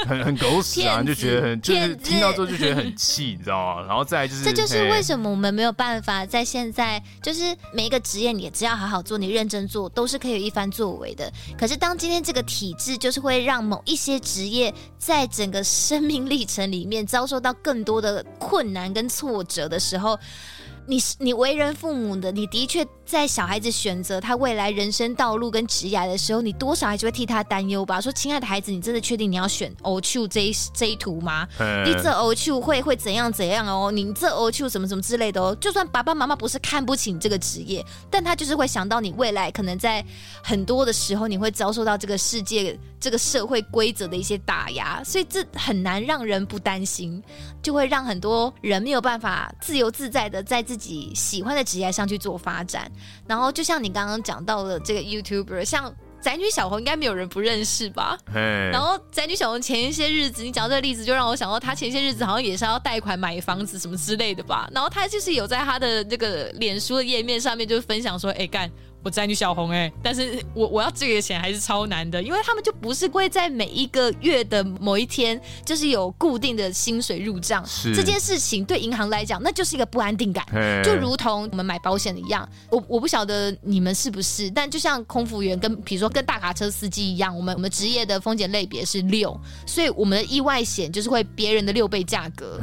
[0.06, 3.86] 很很狗屎啊， 就觉得很就是听到之后就觉得很气，你知道吗？
[3.86, 11.32] 然后再来就是这就是为什么我们没有办法在现在就是每一个职业，你只要好好做，你认真做，都是可以有一番作为的。
[11.58, 20.18] 可是当今天这个体制就是会让某一些职业在整个生命历程里面遭受到更多的困难跟挫折的时候，
[20.84, 22.84] 你你为人父母的，你的确。
[23.08, 27.98] 在小孩子选择他未来人生道路跟职业的时候，你多少还是会替他担忧吧？
[28.02, 31.48] 说，亲爱的孩子，你真的确定你要选 O 丘这一这一图吗？
[31.86, 33.90] 你这 O 丘会会怎样怎样哦？
[33.90, 35.56] 你这 O 丘什么什么之类的哦？
[35.58, 40.04] 就算爸爸妈妈不是看不起你这个职业，但他就是会想到你未来可能在
[40.44, 47.22] 很多的时候，你会遭受到这个世界这个社会规则的一些打压，所以这很难让人不担心，
[47.62, 52.92] 就会让很多人没有办法自由自在的在自己喜欢的职业上去做发展。
[53.26, 64.68] 然后就像你刚刚讲到的这个 YouTuber，像宅女小红，应该没有人不认识吧.然后宅女小红前一些日子，你讲到这个例子，就让我想到她前些日子好像也是要贷款买房子什么之类的吧？
[64.72, 68.70] 然后她就是有在她的那个脸书的页面上面就分享说：“哎干。”
[69.02, 77.64] 我宅女小红哎、欸，但是我我要这个钱还是超难的，因为他们就不是会在每一个月的某一天，就是有固定的薪水入账。
[77.66, 80.44] 是这件事情对银行来讲，那就是一个不安定感，
[80.84, 82.48] 就如同我们买保险的一样。
[82.70, 92.58] 我我不晓得你们是不是，但就像空服员跟比如说跟大卡车司机一样，我们我们职业的风险类别是六，所以我们的意外险就是会别人的六倍价格。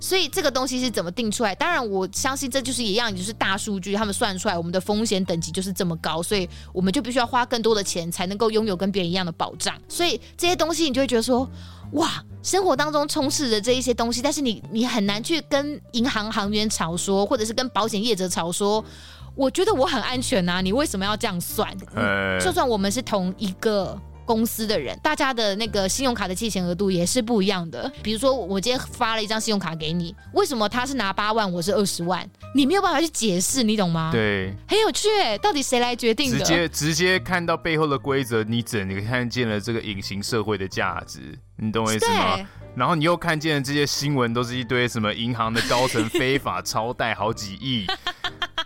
[0.00, 1.54] 所以这个东西是怎么定出来？
[1.54, 9.74] 当然我相信这就是一样，就是大数据他们算出来我们的风险等级就是这么高，所以我们就必须要花更多的钱才能够拥有跟别人一样的保障。
[9.88, 11.48] 所以这些东西你就会觉得说，
[11.92, 18.84] 哇，生活当中充斥着这一些东西，但是你你很难去跟银行行员吵说，或者是跟保险业者吵说，
[19.34, 21.74] 我觉得我很安全啊，你为什么要这样算？
[21.94, 23.98] 嗯，就算我们是同一个。
[24.28, 27.90] 公司的人，大家的那个信用卡的借钱额度也是不一样的。
[28.02, 32.28] 比如说，我今天发了一张信用卡给你，为什么他是拿八万，我是二十万？
[32.54, 34.10] 你没有办法去解释，你懂吗？
[34.12, 35.08] 对，很有趣，
[35.40, 36.38] 到底谁来决定的？
[36.40, 42.38] 直接直接看到背后的规则，你整个看见了这个隐形社会的价值，你懂我意思吗？
[42.76, 47.86] 然后你又看见了这些新闻，都是一堆什么银行的高层非法 超贷好几亿。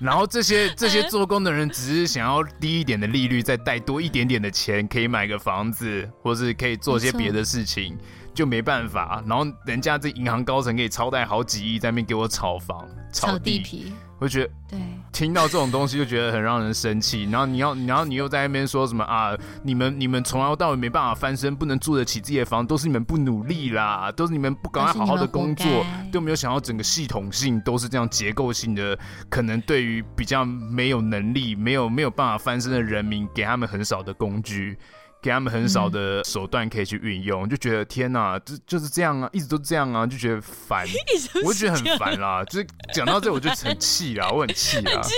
[0.03, 7.97] 然后这些 这些做工的人只是想要低一点的利率，再贷多一点点的钱，可以买个房子，或是可以做些别的事情，
[8.35, 9.23] 就没办法。
[9.27, 13.93] 然后人家这银行高层可以超贷好几亿，在那边给我炒房、炒地皮。
[14.19, 14.79] 我觉得，对，
[15.13, 17.25] 听到这种东西就觉得很让人生气。
[17.25, 19.37] 然后你要，然后你又在那边说什么啊？
[19.63, 25.67] 你们你们从来到尾没办法翻身，不能住得起自己的房，都是你们不努力啦，都是你们不赶快好好的工作，
[26.11, 28.99] 都没有想到整个系统性都是这样结构性的。
[29.29, 34.79] 可能对于比较没有能力、没有没有办法翻身的人民，给他们很少的工具。
[35.23, 40.85] 给他们很少的手段可以去运用，嗯、就觉得天哪，就就是这样啊，一直都这样啊，就觉得烦，
[41.47, 42.43] 我就觉得很烦啦。
[42.45, 45.01] 就是讲到这，我就很气啦，我很气啦。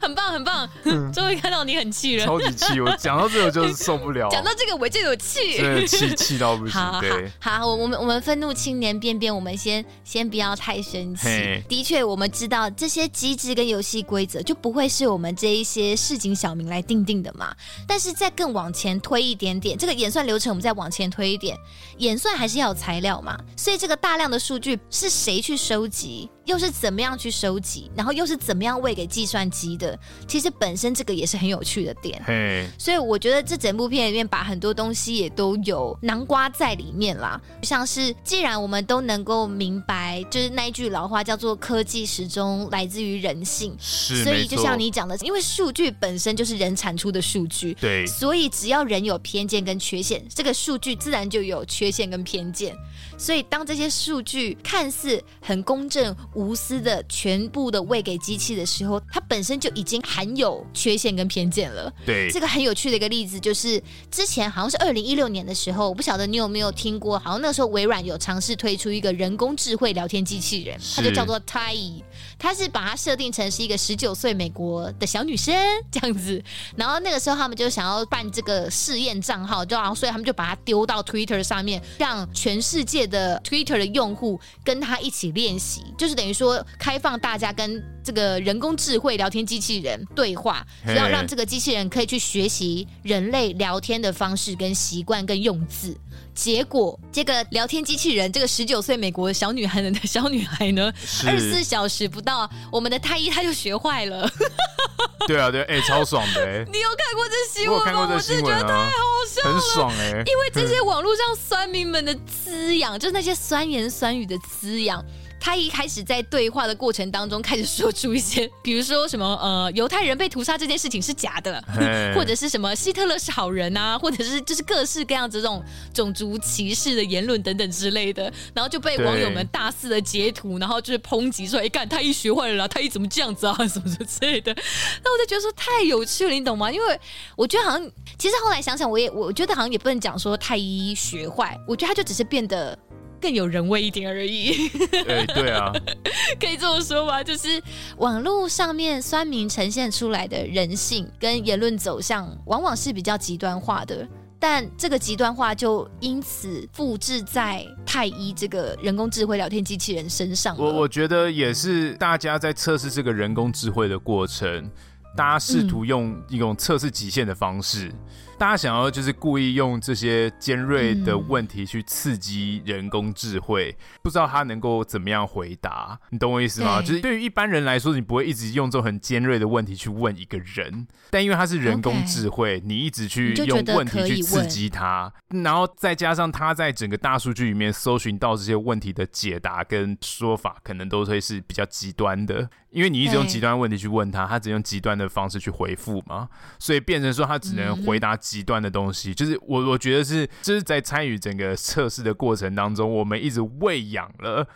[0.00, 0.68] 很棒很棒，
[1.12, 2.80] 终于看到你很气了，超级气！
[2.80, 6.72] 我讲到这个就是受不了， 讲到这个我就有气，真的气气到不行。
[6.80, 7.00] 好，
[7.38, 11.62] 好，我我们我们愤怒青年便便，我们先先不要太生气。
[11.68, 17.54] 的确，我们知道这些机制跟游戏规则就不会是我们这一些市井小民来定定的嘛。
[17.86, 21.56] 但是再更往前推一点点，这个演算流程我们再往前推一点，
[21.98, 23.38] 演算还是要有材料嘛。
[23.56, 26.30] 所以这个大量的数据是谁去收集？
[26.48, 29.96] 又是怎么样去收集，然后又是怎么样喂给计算机的？
[30.26, 32.20] 其实本身这个也是很有趣的点。
[32.24, 37.38] 嘿，所以我觉得这整部片里面把很多东西也都有南瓜在里面啦。
[37.62, 52.74] 像是既然我们都能够明白，就是那一句老话叫做“科技始终来自于人性”，是，所以就像你讲的，因为数据本身就是人产出的数据，对，所以只要人有偏见跟缺陷，这个数据自然就有缺陷跟偏见。
[53.18, 61.92] 所以当这些数据看似很公正，无私的全部的喂给机器的时候，它本身就已经含有缺陷跟偏见了。
[62.06, 72.00] 对，这个很有趣的一个例子就是，之前好像是二零一六年的时候，我不晓得你有没有听过，好像那时候微软有尝试推出一个人工智慧聊天机器人，它就叫做 Tai。
[72.38, 75.54] 他是把它设定成是一个十九岁美国的小女生
[75.90, 76.42] 这样子，
[76.76, 90.64] 然后那个时候他们就想要办这个试验账号，就然后所以他们就把它丢到 Twitter 上面，让全世界的 Twitter 的用户跟他一起练习，就是等于说开放大家跟这个人工智慧聊天机器人对话，
[90.96, 95.96] 要让这个机器人可以去学习人类聊天的方式跟习惯跟用字。
[96.34, 100.92] 结果，这个聊天机器人，这个十九岁美国小女孩的小女孩呢，
[101.26, 104.30] 二十四小时不到，我们的太医她就学坏了。
[105.26, 106.64] 对啊，对，哎、欸，超爽的哎！
[106.72, 107.80] 你有看过这新闻吗？
[107.80, 110.22] 我看过这新闻啊，太好笑了，很爽哎！
[110.24, 115.04] 因为这些网络上酸民们的滋养，就是那些酸言酸语的滋养。
[115.40, 121.62] 他一开始在对话的过程当中，开始说出一些，比如说什么呃，犹太人被屠杀这件事情是假的，
[122.14, 125.62] 或者是什么希特勒是好人啊，或者是就是各式各样这种
[125.94, 134.52] 种族歧视的言论等等之类的，然后就被网友们大肆的截图，然后就是抨击说，哎，干他一学坏了啦，他一怎么这样子啊，什么什么之类的。
[135.04, 136.70] 那我就觉得说太有趣了，你懂吗？
[136.70, 137.00] 因为
[137.36, 142.78] 我觉得好像，其实后来想想，我也我觉得好像也不能讲说太一学坏，我觉得他就只是变得。
[143.20, 144.68] 更有人味一点而已。
[144.68, 145.72] 对对啊，
[146.40, 147.62] 可以这么说吧，就是
[147.98, 154.06] 网络上面酸民呈现出来的人性跟言论走向，往往是比较极端化的。
[154.40, 160.56] 但这个极端化就因此复制在太一这个人工智慧聊天机器人身上。
[160.56, 164.70] 我我觉得也是，大家在测试这个人工智慧的过程，
[165.16, 167.88] 大家试图用一种测试极限的方式。
[167.88, 167.98] 嗯
[168.38, 176.80] 大家想要就是故意用这些尖锐的问题去刺激人工智慧，嗯、不知道他能够怎么样回答，你懂我意思吗？
[176.80, 192.48] 就是对于一般人来说，你不会一直用这种很尖锐的问题去问一个人，但因为他是人工智慧.你一直去用问题去刺激他，然后再加上他在整个大数据里面搜寻到这些问题的解答跟说法，可能都会是比较极端的。
[192.70, 199.14] 因为你一直用极端问题去问他，他只用极端的方式去回复嘛，所以变成说他只能回答极端的东西。
[199.14, 204.46] 就是我我觉得是，就是在参与整个测试的过程当中，我们一直喂养了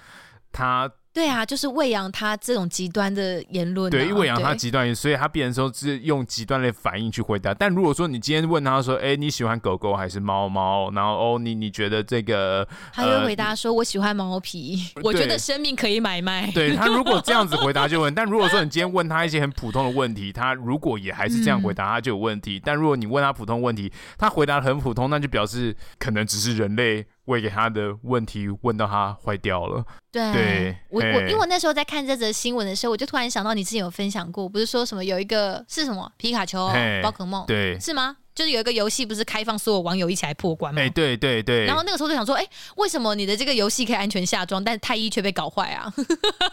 [0.52, 0.90] 他。
[1.12, 3.90] 对啊，就是喂养他这种极端的言论、啊。
[3.90, 7.52] 对，喂养他极端，所以他变成说是用极端的反应去回答。
[7.52, 16.50] 但如果说你今天问他说：“哎，你喜欢狗狗还是猫猫？”然后哦，你你觉得这个，他就会回答说：“呃、我喜欢毛皮，我觉得生命可以买卖。
[16.52, 22.56] 对” 对他如果这样子回答就问，但如果说你今天问他一些很普通的问题，他如果也还是这样回答，他就有问题。
[22.56, 27.04] 嗯、但如果你问他普通问题，他回答很普通，那就表示可能只是人类。
[27.26, 29.84] 喂给他的问题问到他坏掉了。
[30.10, 36.68] 对，对我我因为我那时候在看这则新闻的时候，我就突然想到你之前有分享过，不是说什么有一个是什么皮卡丘
[37.02, 38.16] 宝可梦，对，是吗？
[38.34, 40.80] 就是有一个游戏，不是开放所有网友一起来破关吗？
[40.80, 41.66] 哎，对对对。
[41.66, 45.92] 然后那个时候就想说，哎，为什么你的这个游戏可以安全下装，但是太一却被搞坏啊？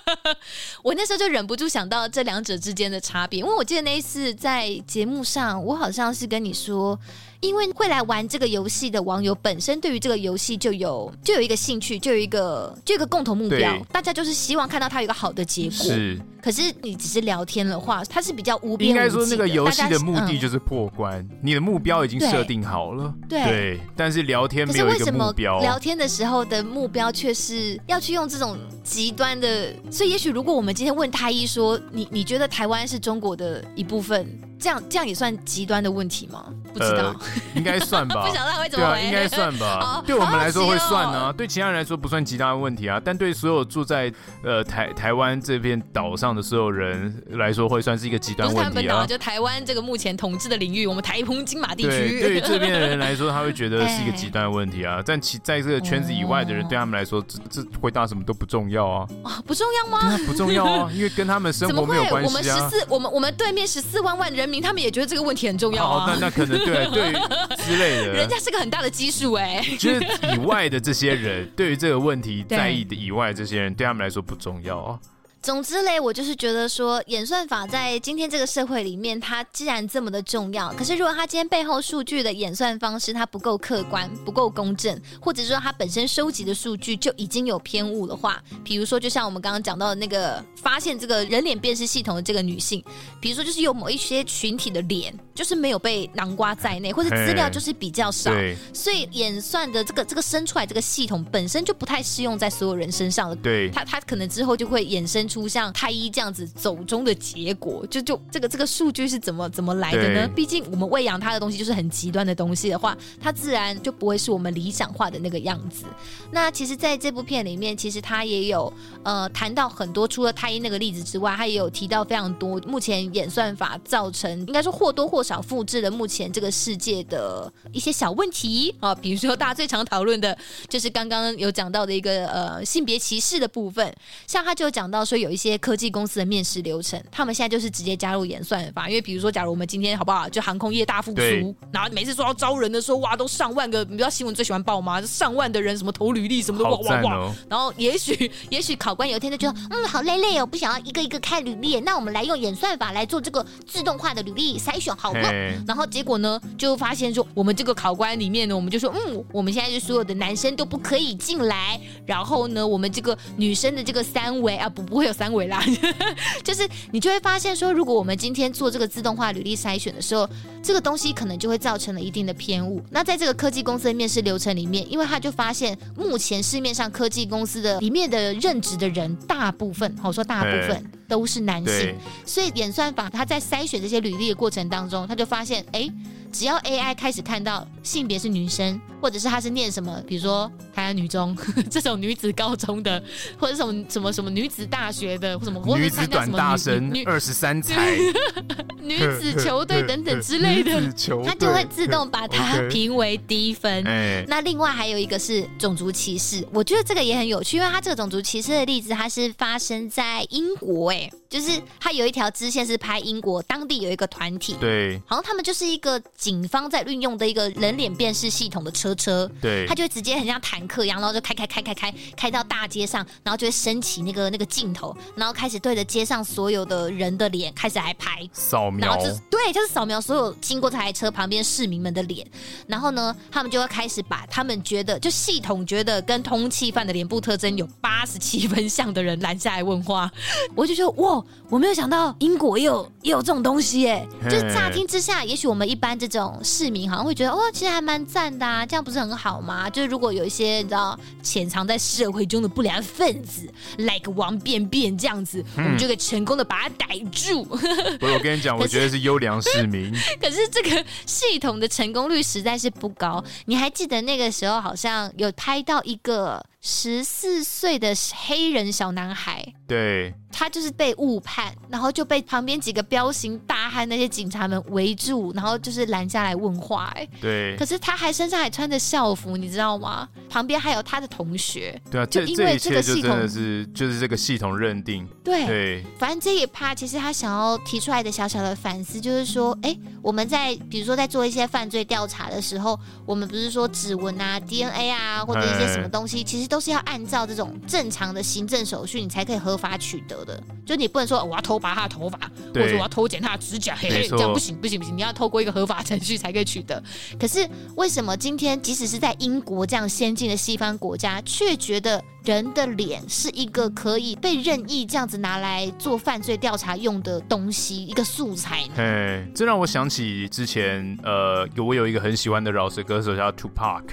[0.84, 7.00] 我那时候就忍不住想到这两者之间的差别，因为我记得那一次在节目上，我好像是跟你说。
[7.42, 15.72] 因为会来玩这个游戏的网友本身对于这个游戏就有就有一个兴趣，就有一个就有一个共同目标，大家就是希望看到它有一个好的结果。
[15.72, 19.06] 是，可是你只是聊天的话，它是比较无边无际的。
[19.06, 23.14] 应该说，那个游戏的目的就是破关，嗯、你的目标已经设定好了。
[23.30, 25.60] 对，对，但是聊天没有一个目标。
[25.62, 34.28] 聊天的时候的目标却是要去用这种极端的，所以也许如果我们今天问太一说，你你觉得台湾是中国的一部分？
[34.60, 36.54] 这样这样也算极端的问题吗？
[36.80, 37.16] 不不知道，
[37.56, 38.22] 应该算吧？
[38.28, 39.04] 不晓得他会怎么回？
[39.04, 40.02] 应该算吧。
[40.08, 43.02] 对我们来说会算呢，对其他人来说不算极大的问题啊。
[43.04, 44.12] 但对所有住在
[44.44, 49.06] 呃台台湾这片岛上的所有人来说，会算是一个极端问题啊。
[49.06, 55.02] 就台湾这个目前统治的领域，我们台澎金马地区，对 于这边的人来说，他会觉得是一个极端的问题啊。
[55.06, 59.08] 但其在这个圈子以外的人，对他们来说，这这回答什么都不重要啊。
[59.46, 60.18] 不重要吗？
[60.28, 62.30] 不重要啊，因为跟他们生活没有关系啊。
[62.30, 66.06] 我们十四，我们我们对面十四万万人民，他们也觉得这个问题很重要啊。
[66.14, 69.62] 那那可能对对之类的，人家是个很大的基数哎。
[69.78, 70.00] 就是
[70.34, 75.00] 以外的这些人， 对于这个问题在意的以外这些人，对他们来说不重要啊。
[75.42, 92.84] 总之嘞，我就是觉得说，演算法在今天这个社会里面，它既然这么的重要，可是如果它今天背后数据的演算方式它不够客观、不够公正，或者说它本身收集的数据就已经有偏误的话，比如说就像我们刚刚讲到的那个发现这个人脸辨识系统的这个女性，
[93.22, 98.30] 比如说就是有某一些群体的脸就是没有被囊括在内，或者资料就是比较少，
[98.74, 105.29] 所以演算的这个这个生出来这个系统本身就不太适用在所有人身上的，对，它它可能之后就会衍生。
[105.30, 110.28] 出像太医这样子走中的结果，就就这个这个数据是怎么怎么来的呢？
[110.36, 115.86] 毕竟我们喂养它的东西就是很极端的东西的话，它自然就不会是我们理想化的那个样子。
[116.32, 118.74] 那其实，在这部片里面，其实他也有
[119.04, 130.36] 呃谈到很多，除了太医那个例子之外，他也有提到非常多目前演算法造成，应该说或多或少复制了目前这个世界的一些小问题啊，比如说大家最常讨论的
[130.68, 135.19] 就是刚刚有讲到的一个呃性别歧视的部分，像他就讲到说。
[135.20, 145.02] 有一些科技公司的面试流程，他们现在就是直接加入演算法，因为比如说，假如我们今天好不好，就航空业大复苏，然后每次说要招人的时候，哇，都上万个，你知道新闻最喜欢报吗？
[145.02, 155.32] 上万的人什么投履历什么的，哇哇哇，然后也许 也许考官有一天就觉得，嗯，好累累哦，不想要一个一个看履历，那我们来用演算法来做这个自动化的履历筛选，好了。
[155.68, 165.20] 然后结果呢，就发现说，我们这个考官里面呢，我们就说，嗯，我们现在就所有的男生都不可以进来，然后呢，我们这个女生的这个三围啊，不不会有。
[165.20, 165.62] 三维啦，
[166.46, 170.26] 就是你就会发现说，如果我们今天做这个自动化履历筛选的时候，
[170.64, 172.82] 这个东西可能就会造成了一定的偏误。
[172.90, 181.94] 那在这个科技公司的面试流程里面，因为他就发现，目前市面上科技公司的里面的任职的人，大部分， 我说大部分都是男性，
[182.26, 185.92] 所以演算法他在筛选这些履历的过程当中，他就发现，哎。
[186.32, 191.36] 只要 AI 开始看到性别是女生，或者是她是念什么，比如说台湾女中
[191.70, 193.02] 这种女子高中的，
[193.38, 197.98] 或者什么什么什么女子大学的，或什么女子短大生、二十三才、
[198.82, 200.72] 女子球队等等之类的，
[201.26, 203.84] 它就会自动把它评为低分。
[203.84, 204.26] Okay.
[204.28, 216.02] 那另外还有一个是种族歧视，我觉得这个也很有趣，因为它这个种族歧视的例子，它是发生在英国，哎，就是它有一条支线是拍英国当地有一个团体，对，好像他们就是一个。
[216.18, 228.28] 警方在运用的一个人脸辨识系统的车车，对，他就会直接很像坦克一样，然后就开开开开开开到大街上，然后就会升起那个那个镜头，然后开始对着街上所有的人的脸开始来拍。
[228.34, 232.28] 扫描，然后就是对，就是扫描所有经过这台车旁边市民们的脸，
[232.68, 240.12] 然后呢，他们就会开始把他们觉得就系统觉得跟通缉犯的脸部特征有八十七分像的人拦下来问话，
[240.56, 241.19] 我就觉得哇，
[241.50, 246.10] 我没有想到英国也有也有这种东西哎，就是乍听之下，也许我们一般这。
[246.10, 249.70] 种市民好像会觉得哦，其实还蛮赞的啊，这样不是很好吗？
[249.70, 253.48] 就是如果有一些你知道潜藏在社会中的不良分子
[253.78, 257.44] ，like 王便便这样子，嗯、我们就可以成功的把他逮住。
[257.46, 257.68] 不是，
[258.02, 259.94] 我跟你讲，我觉得是优良市民。
[260.20, 263.24] 可是这个系统的成功率实在是不高。
[263.46, 266.44] 你还记得那个时候好像有拍到一个。
[266.62, 267.94] 十四岁的
[268.26, 277.56] 黑人小男孩，对，他就是被误判，然后就被旁边几个彪形大汉那些警察们围住，然后就是拦下来问话，哎，对。
[277.56, 280.10] 可是他还身上还穿着校服，你知道吗？
[280.30, 285.86] 旁边还有他的同学，对啊，就因为这个系统是就是这个系统认定，对对。
[285.98, 296.50] 反正这一趴其实他想要提出来的小小的反思就是说，哎，我们在比如说在做一些犯罪调查的时候，我们不是说指纹啊、DNA 啊，或者一些什么东西，其实。
[296.50, 300.42] 都是要按照这种正常的行政手续，你才可以合法取得的。
[300.66, 302.18] 就你不能说我要偷拔他的头发，
[302.54, 306.82] 或者说我要偷剪他的指甲，嘿嘿，这样不行不行不行，你要透过一个合法程序才可以取得。
[307.20, 318.74] 可是为什么今天即使是在英国这样先进的西方国家，却觉得人的脸是一个可以被任意这样子拿来做犯罪调查用的东西，一个素材呢？
[318.78, 323.84] 嘿，这让我想起之前呃，我有一个很喜欢的饶舌歌手叫 Tupac。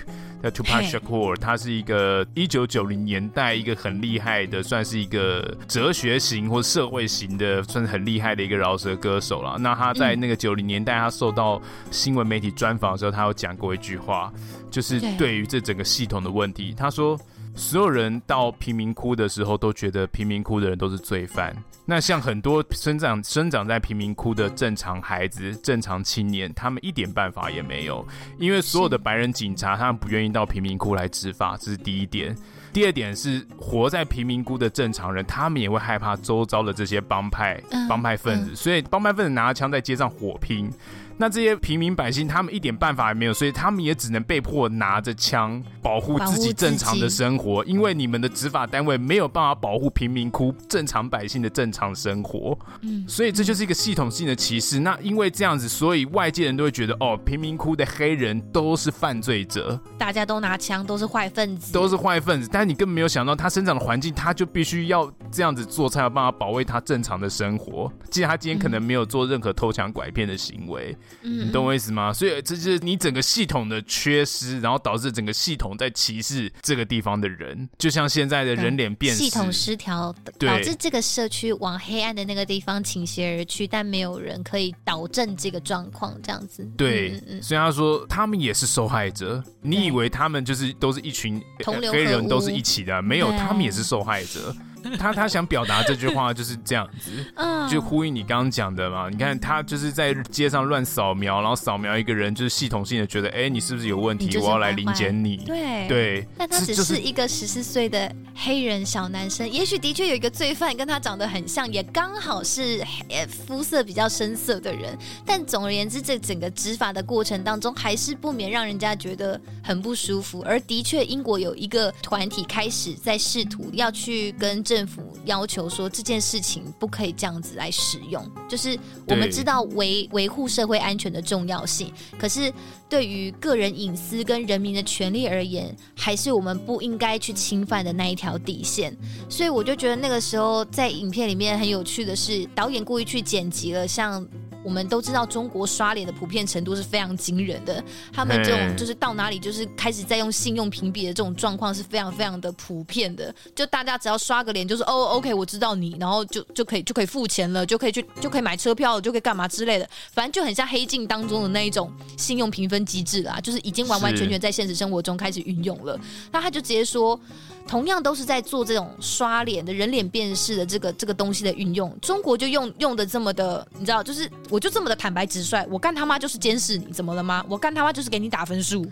[0.42, 9.56] 叫 Tupac Shakur，他是一个一九九零年代一个很厉害的，算是一个哲学型或社会型的，算是很厉害的一个饶舌歌手了。
[9.58, 11.60] 那他在那个九零年代，他受到
[11.90, 14.32] 新闻媒体专访的时候，他有讲过一句话，
[14.70, 17.18] 就是对于这整个系统的问题，他说。
[17.56, 21.56] 所有人到贫民窟的时候，都觉得贫民窟的人都是罪犯。
[21.86, 28.06] 那像很多生长生长在贫民窟的正常孩子、正常青年，他们一点办法也没有，
[28.38, 32.36] 因为所有的白人警察，他们不愿意到贫民窟来执法，这是第一点。
[32.72, 40.70] 第二点是，活在贫民窟的正常人，他们也会害怕周遭的这些帮派、帮派分子，所以帮派分子拿着枪在街上火拼。
[41.18, 52.58] 那这些平民百姓，他们一点办法也没有，所以他们也只能被迫拿着枪保护自己正常的生活，因为你们的执法单位没有办法保护贫民窟正常百姓的正常生活。
[52.82, 54.78] 嗯，所以这就是一个系统性的歧视。
[54.78, 62.48] 那因为这样子，所以外界人都会觉得，哦，贫民窟的黑人都是犯罪者，大家都拿枪，都是坏分子，都是坏分子。
[62.52, 67.90] 但是你根本没有想到，他生长的环境，他就必须要这样子做，才有办法保卫他正常的生活。
[68.10, 70.94] 既然他今天可能没有做任何偷抢拐骗的行为。
[71.22, 72.12] 你懂我意思吗？
[72.12, 86.64] 所以这就是你整个系统的缺失，然后导致整个系统在歧视这个地方的人，就像现在的人脸辨识系统失调，导致这个社区往黑暗的那个地方倾斜而去，但没有人可以导正这个状况，这样子。
[86.76, 89.42] 对，嗯嗯，所以他说他们也是受害者。
[89.62, 93.02] 你以为他们就是都是一群黑人都是一起的？
[93.02, 94.54] 没有，他们也是受害者。
[94.98, 99.08] 他他想表达这句话就是这样子，嗯，就呼应你刚刚讲的嘛。
[99.10, 104.38] 你看他就是在街上乱扫描，然后扫描一个人，就是系统性的觉得，哎，你是不是有问题？
[104.38, 105.38] 我要来临检你。
[105.38, 112.80] 对对，但他只是一个十四岁的黑人小男生，也许的确有一个罪犯跟他长得很像，也刚好是
[113.28, 114.96] 肤色比较深色的人。
[115.24, 120.44] 但总而言之，这整个执法的过程当中，还是不免让人家觉得很不舒服。
[120.46, 124.75] 而的确，英国有一个团体开始在试图要去跟这。
[124.76, 132.52] 政府要求说，这件事情不可以这样子来使用，就是我们知道维维护社会安全的重要性，可是
[132.86, 138.94] 对于个人隐私跟人民的权利而言，还是我们不应该去侵犯的那一条底线。
[139.30, 144.28] 所以我就觉得那个时候在影片里面很有趣的是，导演故意去剪辑了像。
[144.66, 165.96] 我们都知道中国刷脸的普遍程度是非常惊人的，他们这种就是到哪里就是开始在用信用评比的这种状况是非常非常的普遍的，就大家只要刷个脸就是哦，OK，我知道你，然后就就可以就可以付钱了，就可以去就可以买车票了，就可以干嘛之类的，反正就很像黑镜当中的那一种信用评分机制啦，就是已经完完全全在现实生活中开始运用了。
[166.32, 167.18] 那他就直接说。
[167.66, 177.44] 同样都是在做这种刷脸的人脸辨识的这个这个东西的运用，中国就用用的这么的，你知道，就是我就这么的坦白直率，我干他妈就是监视你，怎么了吗？
[177.48, 178.86] 我干他妈就是给你打分数，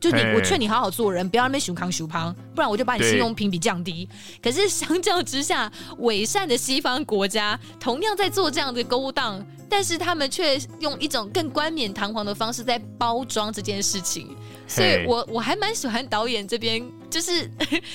[0.00, 4.08] 就你，我劝你好好做人，不要那边熊康熊胖，不然我就把你信用评比降低。
[4.42, 14.36] 可是相较之下，伪善的西方国家同样在做这样的勾当，但是他们却用一种更冠冕堂皇的方式在包装这件事情。
[14.66, 17.50] 所以我我还蛮喜欢导演这边，就是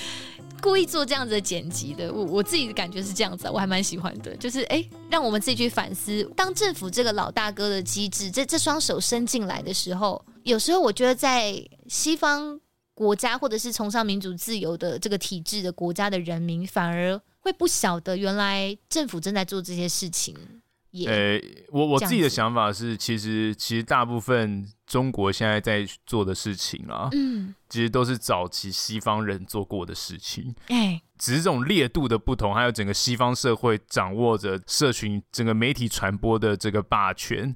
[0.60, 2.12] 故意做这样子的剪辑的。
[2.12, 4.36] 我我自己的感觉是这样子，我还蛮喜欢的。
[4.36, 12.58] 就是哎、让我们自己去反思，当政府这个老大哥的机制，这这双手伸进来的时候，有时候我觉得在西方
[12.94, 20.34] 国家或者是崇尚民主自由的这个体制的国家的人民，反而会不晓得原来政府正在做这些事情。
[21.04, 37.54] 呃、欸，我我自己的想法是，其实其实大部分中国现在在做的事情啊，嗯，其实都是早期西方人做过的事情，哎、欸，只是这种烈度的不同，还有整个西方社会掌握着社群整个媒体传播的这个霸权，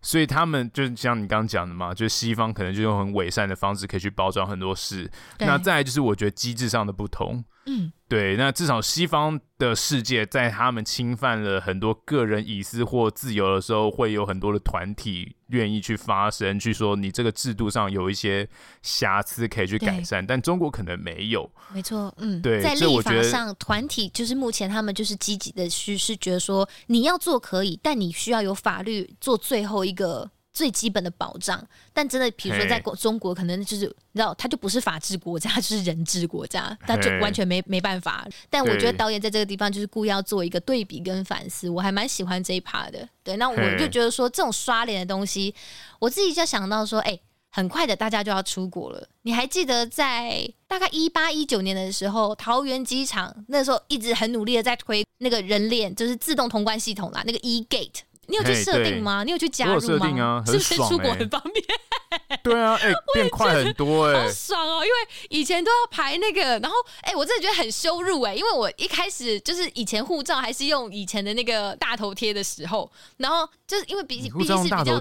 [0.00, 5.10] 所以他们就像你刚刚讲的嘛，就是西方可能就用很伪善的方式可以去包装很多事，
[5.40, 7.92] 那再来就是我觉得机制上的不同，嗯。
[8.08, 18.48] 对，那至少西方的世界，在他们侵犯了很多个人隐私或自由的时候，会有很多的团体愿意去发声，去说你这个制度上有一些
[18.80, 20.26] 瑕疵可以去改善。
[20.26, 30.30] 但中国可能没有，没错，嗯，对，在立法上，团体就是目前他们就是积极的去是觉得说你要做可以，但你需要有法律做最后一个。
[30.52, 38.26] 最基本的保障，但真的，比如说在国中国，可能就是你知道，它就不是法治国家，就是人治国家，它就完全没没办法。
[38.50, 43.08] 但我觉得导演在这个地方就是故意要做一个对比跟反思，我还蛮喜欢这一趴的。
[43.22, 45.54] 对，那我就觉得说这种刷脸的东西，
[46.00, 49.08] 我自己就想到说，哎、欸，很快的大家就要出国了。
[49.22, 58.00] 你还记得在大概一八一九年的时候，桃园机场那时候一直很努力的在推那个人脸，就是自动通关系统啦，那个 e gate。
[58.28, 59.24] 你有去设定吗？
[59.24, 60.22] 你有去加入吗？
[60.22, 61.64] 啊、是不是出国很方便？
[62.42, 64.84] 对啊，哎、欸， 变快很多哎、欸，好爽哦！
[64.84, 64.96] 因为
[65.30, 74.98] 以前都要排那个，然后哎、欸，我真的觉得很羞辱哎，因为我一开始就是以前护照还是用以前的那个大头贴的时候，然后就是因为毕竟毕竟是比较，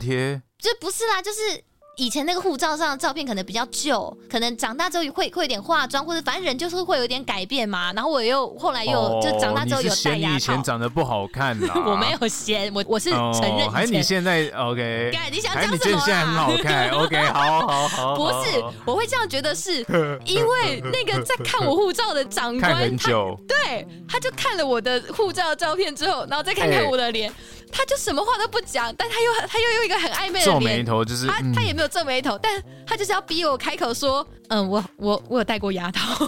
[0.58, 1.64] 就不是啦，就是。
[1.98, 7.92] 以前那个护照上的照片可能比较旧，可能长大之后会会有点化妆，或者反正人就是会有点改变嘛。
[7.94, 10.32] 然后我又后来又、哦、就长大之后有戴牙套。
[10.32, 11.74] 你以前长得不好看啦。
[11.88, 13.72] 我没有嫌，我我是承认、哦。
[13.74, 15.12] 还是你现在 OK？
[15.32, 15.74] 你想讲什么、啊？
[15.74, 16.90] 你觉得现在很好看？
[17.02, 18.16] OK，好好好。
[18.16, 19.84] 不是，我会这样觉得是，
[20.26, 27.34] 因为那个在看我护照的长官，很久他对，他就看了我的护照的照片之后，然后再看看我的脸。
[27.68, 36.28] 欸他就什么话都不讲，但他又他又用一个很暧昧的脸，皱眉头就是他他也没有皱眉头，但他就是要逼我开口说，嗯，我我我有戴过牙套。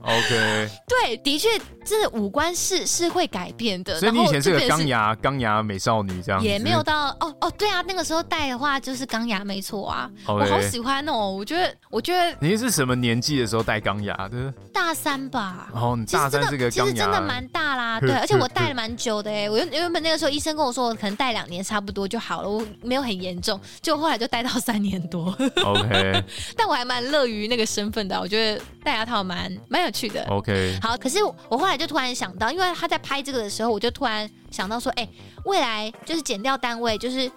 [0.00, 1.48] OK，对，的确，
[1.84, 3.98] 真的五官是是会改变的。
[4.00, 14.50] 所以你以前是个钢牙钢牙美少女这样子，也没有到哦哦，对啊，那个时候戴的话就是钢牙没错啊.我好喜欢哦，我觉得我觉得你是什么年纪的时候戴钢牙的？
[14.72, 15.68] 大三吧。
[15.74, 25.36] 哦，你大三这个其实真的蛮大啦， 对，而且我戴了蛮久的哎，我原原本那个时候医生跟我说，可能戴两年差不多就好了，我没有很严重，就后来就戴到三年多。
[25.64, 26.24] OK，
[26.56, 30.24] 但我还蛮乐于那个身份的，我觉得戴牙套蛮蛮有趣的。
[30.28, 35.10] OK，好，可是我后来就突然想到，因为他在拍这个的时候，我就突然想到说，哎、欸，
[35.44, 37.30] 未来就是减掉单位，就是。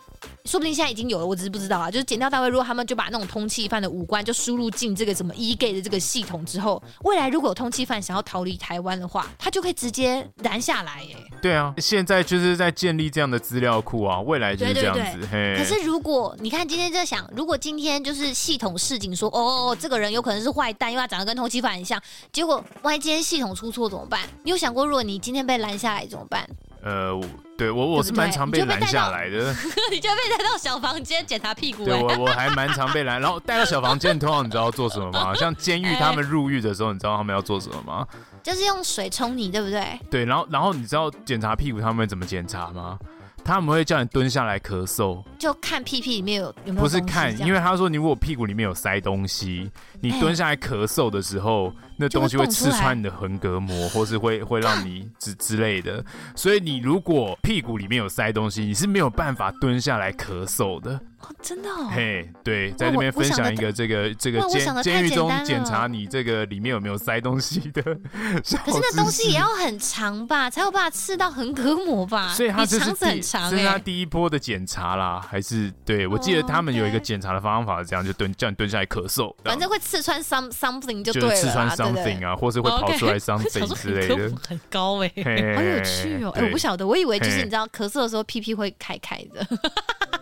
[0.46, 1.90] 说不定现在已经有了，我只是不知道啊。
[1.90, 10.92] 就是检调单位，如果他们就把那种通缉犯的五官就输入进这个什么 e-gate 的这个系统之后，未来如果有通缉犯想要逃离台湾的话，他就可以直接拦下来。
[10.92, 15.02] 哎，对啊，现在就是在建立这样的资料库啊，未来就是这样子。
[15.02, 24.22] 对对对，可是如果你看今天在想，如果今天就是系统示警说，哦，这个人有可能是坏蛋，因为他长得跟通缉犯很像，结果万一今天系统出错怎么办？
[24.44, 26.48] 你有想过，如果你今天被拦下来怎么办？
[26.84, 27.22] 呃，
[27.58, 29.54] 对我我是蛮常被拦下来的，
[29.92, 31.86] 你就被带到 小房间检查屁股。
[31.86, 35.34] 对我我还蛮常被拦，然后带到小房间，通常你知道做什么吗？
[35.38, 38.08] 像监狱他们入狱的时候，你知道他们要做什么吗？
[38.42, 40.00] 就是用水冲你，对不对？
[40.10, 42.98] 对，然后然后你知道检查屁股他们会怎么检查吗？
[43.44, 46.84] 他们会叫你蹲下来咳嗽，就看屁屁里面有有没有。
[46.84, 49.70] 不是看，因为他说你如果屁股里面有塞东西，
[50.00, 56.04] 你蹲下来咳嗽的时候，那东西会刺穿你的横膈膜，或是会会让你之 之类的。
[56.36, 61.00] 所以你如果屁股里面有塞东西，你是没有办法蹲下来咳嗽的。
[61.22, 61.90] 哦，真的哦。
[61.92, 67.82] 嘿，对，在这边分享一个这个这个监监狱中检查你这个里面有没有塞东西的。
[68.66, 72.34] 可是那东西也要很长吧，才有办法刺到横膈膜吧？
[72.36, 76.08] 所以它就是肠子很长，这是他第一波的检查啦，还是对？
[76.08, 84.32] 我记得他们有一个检查的方法，这样就蹲，叫你蹲下来咳嗽，反正会刺穿 some something 就对了，就刺穿 something 啊，或是会跑出来 something 之类的。
[84.48, 85.12] 很高哎，
[85.56, 86.30] 好有趣哦！
[86.32, 89.46] 哎，我不晓得，我以为就是你知道咳嗽的时候屁屁会开开的。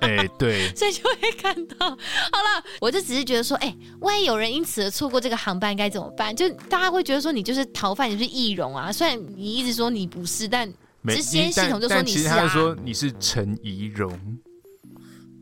[0.02, 1.89] 哎，对，所以 就会看到。
[1.89, 6.35] 好了，我就只是觉得说，哎，万一有人因此而错过这个航班该怎么办？
[6.35, 8.91] 就大家会觉得说你就是逃犯，你是易容啊。
[8.91, 10.71] 虽然你一直说你不是，但
[11.07, 12.21] 之前系统就说你是啊。
[12.21, 14.39] 其实他就说你是陈怡容。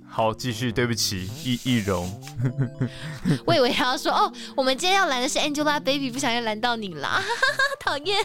[0.09, 0.71] 好，继续。
[0.71, 2.09] 对不起，易易容。
[3.45, 7.21] 我以为他要说哦，我们今天要拦的是 Angelababy，不小心拦到你了，
[7.79, 8.17] 讨厌。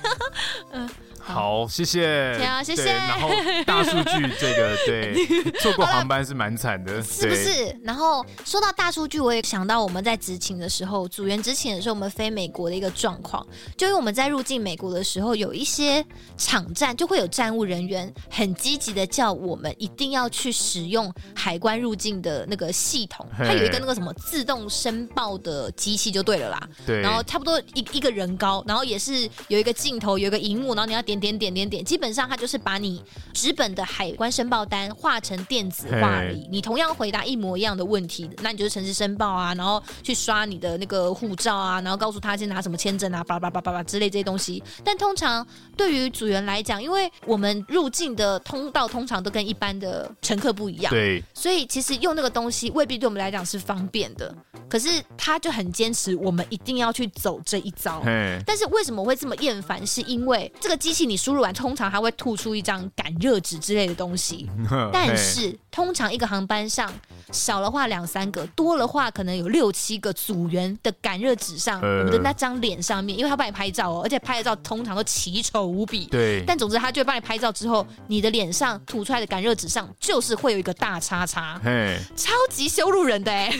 [0.72, 0.88] 嗯。
[1.22, 2.36] 好，谢谢。
[2.44, 2.84] 好，谢谢。
[2.92, 3.28] 然后
[3.64, 7.78] 大数据这个， 对，错过航班是蛮惨的，是不是？
[7.84, 13.46] 然后说到大数据，我也想到我们在执勤的时候，组员执勤的时候，我们飞美国的一个状况，
[13.76, 16.04] 就因为我们在入境美国的时候，有一些
[16.36, 26.68] 场站就会有站务人员很积极的叫我们一定要去使用海关入境的那个系统，它有一个那个什么自动申报的机器就对了啦。
[26.84, 27.00] 对。
[27.00, 31.11] 然后差不多一一个人高，然后也是有一个镜头，有一个荧幕，然后你要点。
[31.20, 33.02] 点点点点点，基本上它就是把你
[33.32, 36.46] 纸本的海关申报单画成电子化而已。
[36.50, 44.62] 你同样回答一模一样的问题，那你就是诚实申报啊，然后去刷你的那个护照啊，然后告诉他先拿什么签证啊，叭叭叭叭叭之类这些东西。
[44.84, 45.46] 但通常
[45.76, 54.34] 对于组员来讲，因为我们入境的通道通常都跟一般的乘客不一样，对，所以其实用那个东西未必对我们来讲是方便的。
[54.68, 54.88] 可是
[55.18, 58.02] 他就很坚持，我们一定要去走这一招。
[58.46, 59.86] 但是为什么我会这么厌烦？
[59.86, 64.48] 是因为这个机器你输入完，通常它会吐出一张感热纸之类的东西。
[64.92, 66.92] 但是通常一个航班上
[67.32, 76.04] 少的话两三个，多的话可能有六七个组员的感热纸上，我们的那张脸上面，因为他帮你拍照哦，而且拍的照通常都奇丑无比。
[76.04, 76.44] 对。
[76.46, 81.58] 但总之他就会帮你拍照之后，你的脸上吐出来的感热纸上就是会有一个大叉叉。
[82.14, 83.50] 超级羞辱人的哎。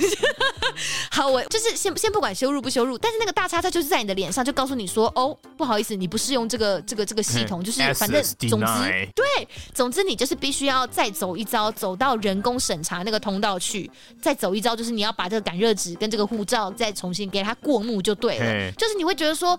[1.11, 8.67] 好，我就是先先不管羞辱不羞辱，但是那个大叉叉就是在你的脸上，就告诉你说，哦，不好意思，你不适用这个这个这个系统，就是反正总之
[9.15, 13.89] 对，总之你就是必须要再走一遭，走到人工审查那个通道去，
[14.21, 18.73] 再走一招，就是你要把这个感热纸跟这个护照再重新给他过目就对了。
[18.73, 19.57] 就是你会觉得说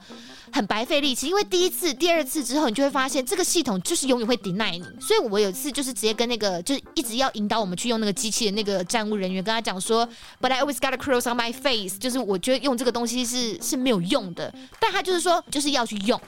[0.52, 4.86] 很白费力气，因为第一次、第二次之后，你就会发现这个系统就是永远会 deny 你。
[5.00, 10.06] 所以我有一次就是直接跟那个就是一直要引导我们去用那个机器的那个站务人员跟他讲说
[10.42, 16.20] ，But I always got a cross on my face，就是我觉得用这个东西是是没有用的，但他就是说就是要去用。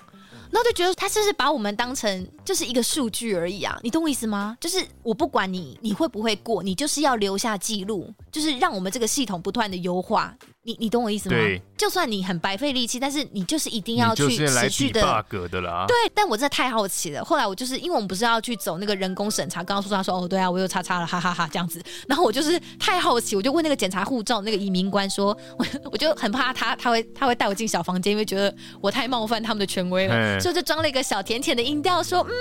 [0.56, 3.78] 然后就觉得他是不是把我们当成就是一个数据而已啊？
[3.84, 4.58] 你懂我意思吗？
[4.62, 10.34] 就是我不管你你会不会过，你就是要留下记录，就是让我们这个系统不断的优化。
[10.66, 11.36] 你你懂我意思吗？
[11.36, 15.24] 对，就算你很白费力气，但是你就是一定要去持续的。
[15.30, 15.86] bug 的啦。
[15.88, 17.24] 对，但我真的太好奇了。
[17.24, 21.80] 后来我就是因为我们不是要去走那个人工审查，刚刚说他说哦，对啊，我又叉叉了，哈哈哈，哈这样子。
[22.08, 28.52] 然后我就是太好奇，我就问那个检查护照那个移民官说，我 我就很怕他他会他会带我进小房间，因为觉得
[28.82, 32.34] 我太冒犯他们的权威了，所以就装了一个小甜甜的音调说，嗯，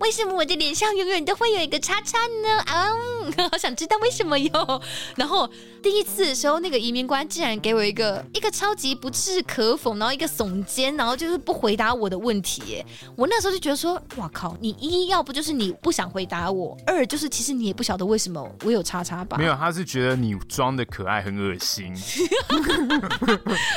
[0.00, 2.62] 为什么我的脸上永远都会有一个叉叉呢？
[2.66, 4.82] 啊、嗯， 好想知道为什么哟。
[5.16, 5.48] 然后
[5.82, 12.62] 第一次的时候，那个移民官竟然给我一个一个超级不置可否，然后一个耸肩，然后就是不回答我的问题。
[12.66, 19.36] 耶，我那时候就觉得说，哇靠，你一要不就是你不想回答我，二就是其实你也不晓得为什么我有叉叉吧？
[19.38, 21.94] 没有，他是觉得你装的可爱很恶心。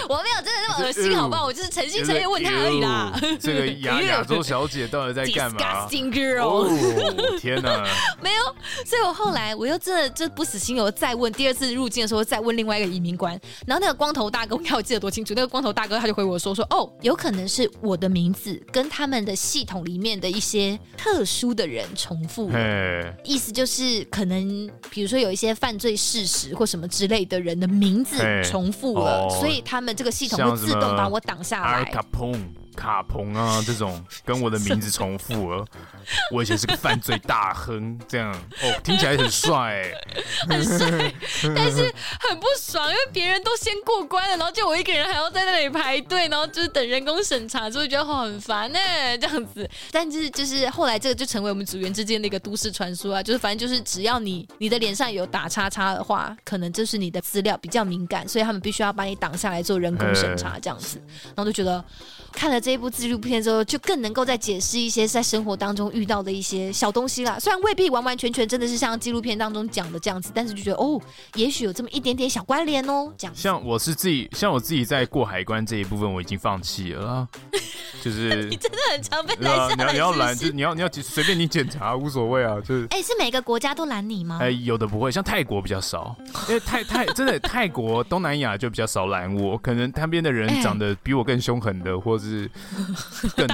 [0.10, 1.46] 我没有真的那么恶心，好不好？
[1.46, 3.12] 我就是诚心诚意问他而已啦。
[3.40, 7.84] 这个亚亚洲小姐到底在干嘛？Disgusting girl！、哦、天哪，
[8.22, 8.44] 没有，
[8.86, 22.50] 所以我后来我又真的就不死心，我再问第二次入境的时候再问另外一个移民官，然后那个光头大哥，你看我记得多清楚，那个光头大哥他就回我说说哦，有可能是我的名字跟他们的系统里面的一些特殊的人重复。
[22.50, 31.84] 了，意思就是可能比如说有一些犯罪事实或什么之类的人的名字重复了，所以他们这个系统会自动把我挡下来。
[32.74, 35.66] 卡彭啊，这种跟我的名字重复了。
[36.32, 40.04] 我以前是个犯罪大亨，这样哦，听起来很帅，欸，
[40.48, 41.14] 很帅，
[41.56, 48.80] 但是很不爽，因为别人都先过关了，然后就我一个人还要在那里排队，然后就是等人工审查，所以觉得很烦呢，
[49.20, 49.70] 这样子。
[49.92, 61.84] 但是就是后来这个就成为我们组员之间的一个都市传说啊，就是反正就是只要你你的脸上有打叉叉的话，可能就是你的资料比较敏感，所以他们必须要把你挡下来做人工审查这样子，然后就觉得。
[62.34, 67.38] 看了这一部纪录片之后，就更能够再解释一些在生活当中遇到的一些小东西啦。
[67.40, 71.00] 虽然未必完完全全真的是像纪录片当中讲的这样子，但是就觉得哦，
[71.36, 73.14] 也许有这么一点点小关联哦。
[73.18, 77.28] 这样，像我是自己，像我自己在过海关这一部分，我已经放弃了。
[78.02, 79.76] 就是 你真的很常被拦下来？
[79.76, 82.60] 你要你要拦，就你要你要随便你检查，无所谓啊。
[82.62, 84.40] 就是哎、欸，是每个国家都拦你吗？
[84.42, 86.16] 哎、欸，有的不会，像泰国比较少，
[86.50, 92.50] 因为泰泰真的泰国东南亚就比较少拦我，可能他边的人长得比我更凶狠的，或是
[93.38, 93.48] 更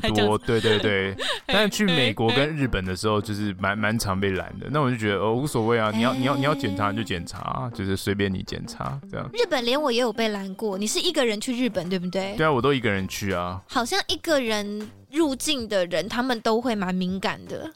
[0.00, 0.38] 更多。
[0.38, 1.16] 对对对，
[1.46, 4.68] 但是去美国跟日本的时候，就是蛮蛮常被拦的。
[4.70, 9.28] 那我就觉得哦，无所谓啊，你要你要你要检查就检查，就是随便你检查这样。
[9.32, 12.34] 日本连我也有被拦过，你是一个人去日本对不对？
[12.36, 13.60] 对啊，我都一个人去啊。
[13.68, 13.84] 好。
[13.90, 17.68] 像一个人入境的人，他们都会蛮敏感的。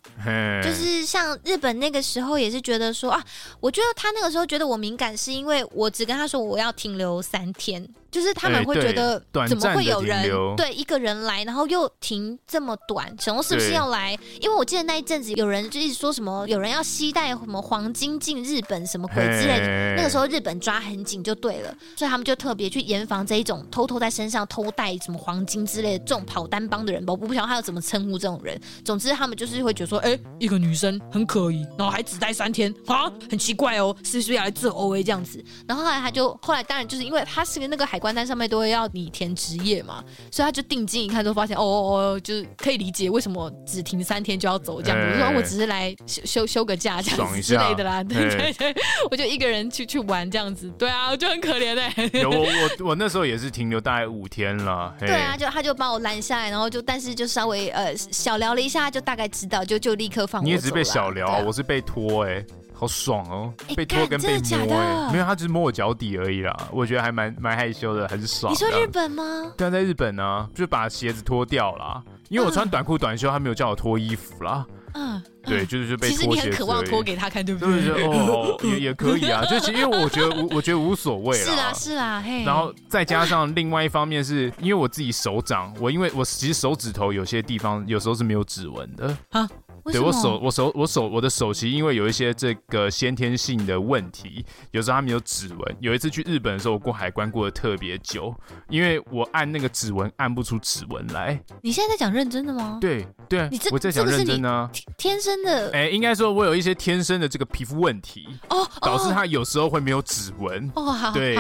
[0.63, 3.21] 就是像日本那个时候，也是觉得说啊，
[3.59, 7.85] 我觉得他那个时候觉得我敏感，是因为我只跟他说我要停留三天。
[8.15, 10.25] 就是他们会觉得，怎么会有人
[10.57, 13.13] 对一个人来，然后又停这么短？
[13.19, 14.17] 想说是不是要来？
[14.41, 19.97] 因为我记得那一阵子有人就一直说什么，有人要携带什么黄金进日本，什么鬼之类的。
[19.97, 27.13] 那个时候日本抓很紧就对了，所以他们就特别去严防这一种偷偷在身上偷带什么黄金之类的这种跑单帮的人吧。
[27.13, 28.57] 我不晓得他要怎么称呼这种人。
[28.85, 35.45] 总之他们就是会觉得说，哎，一个女生很可疑，然后还只待三天啊，很奇怪哦，是不是要来做 OA 这样子？
[35.67, 38.04] 然后后来他就后来当然就是因为他是个那个海。
[38.05, 45.07] 关单上面都会要你填职业嘛，所以他就定睛一看，就发现哦哦哦，就是可以理解为什么只停三天就要走这样子。
[45.07, 48.75] 我、欸、说我只是来休休休个假这样子之类的啦，对 对对，
[49.11, 52.21] 我就一个人去去玩这样子，对啊，我就很可怜哎、欸。
[52.21, 54.95] 有我我我那时候也是停留大概五天了。
[55.01, 60.45] 对啊，就他就把我拦下来，然后就但是就稍微呃小聊了一下，就大概知道，就就立刻放我。
[60.45, 62.47] 你也是被小聊，啊、我是被拖哎、欸。
[62.77, 63.55] 好爽哦！
[63.77, 66.55] 被拖跟被摸，没有，他只是摸我脚底而已啦。
[66.73, 68.53] 我觉得还蛮蛮害羞的，很爽。
[68.53, 69.53] 你说日本吗？
[69.57, 74.67] 对啊，在日本呢，就把鞋子脱掉啦，因为我穿短裤短袖，他没有叫我脱衣服啦。
[74.97, 76.23] 嗯，对，就是就被脱鞋子。
[76.23, 77.85] 其实你很渴望脱给他看，对不对？
[77.85, 81.45] 对哦，也也可以啊， 就其实因为我觉得无，我觉得无所谓啦。
[81.45, 82.45] 是啊，是啊，嘿。
[82.45, 89.49] 然后再加上另外一方面是因为我自己手掌，我因为我其实手指头有些地方有时候是没有指纹的啊。
[89.93, 95.77] 对我手我手我手我的手其实因为有一些这个先天性的问题，有时候他没有指纹。
[95.81, 98.35] 有一次去日本的时候，我过海关过得特别久，
[98.69, 101.39] 因为我按那个指纹按不出指纹来。
[101.63, 102.79] 你现在在讲认真的吗？
[102.81, 105.71] 对对，你这我在讲认真呢啊，天生的。
[105.73, 110.93] 哎，应该说我有一些天生的这个皮肤问题哦，导致他有时候会没有指纹哦。
[110.93, 111.35] 好，对，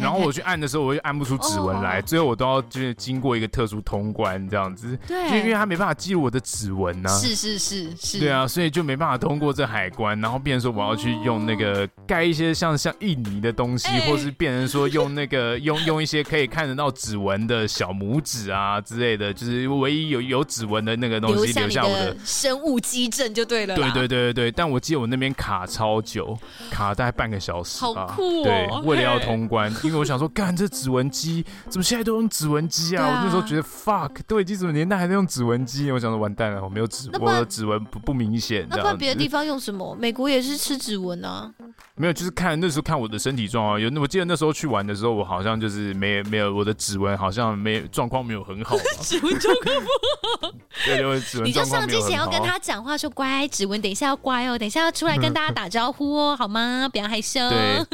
[0.00, 4.98] 然后我去按的时候，我就按不出指纹来，最后我都要就是经过一个特殊通关这样子。
[5.06, 7.08] 对，就因为他没办法记录我的指纹呢。
[7.10, 8.18] 是是是是。
[8.18, 23.74] 对啊，所以就没办法通过这海关，然后变成说我要去用那个盖一些像像印尼的东西，或是变成说用那个 用用一些可以看得到指纹的小拇指啊之类的，就是唯一有有指纹的那个东西留下我的生物基证就对了。
[23.74, 26.38] 对对对对对，但我记得我那边卡超久，
[26.70, 27.80] 卡大概半个小时。
[27.80, 28.44] 好酷哦！
[28.44, 33.06] 对，为了要通关，因为我想说，干这指纹机怎么现在都用指纹机啊？
[33.06, 35.90] 我那时候觉得 fuck，都已经什么年代还在用指纹机？
[35.90, 38.66] 我想说完蛋了，我没有指，我的指纹不不明显。
[38.68, 39.96] 那在别的地方用什么？
[39.98, 41.52] 美国也是吃指纹啊。
[41.96, 43.80] 没有，就是看那时候看我的身体状况。
[43.80, 48.76] 有，我记得那时候去玩的时候，我好像就是没没有我的指纹，好像没状况没有很好。
[49.02, 50.52] 指纹状况不好。
[50.86, 51.46] 对，因为指纹。
[51.46, 56.88] 你就上之前要跟他讲话，说乖，指纹等一下要乖哦，等一下要出来跟大家打招呼哦，好吗？
[56.90, 57.40] 不要害羞。
[57.50, 57.84] 对，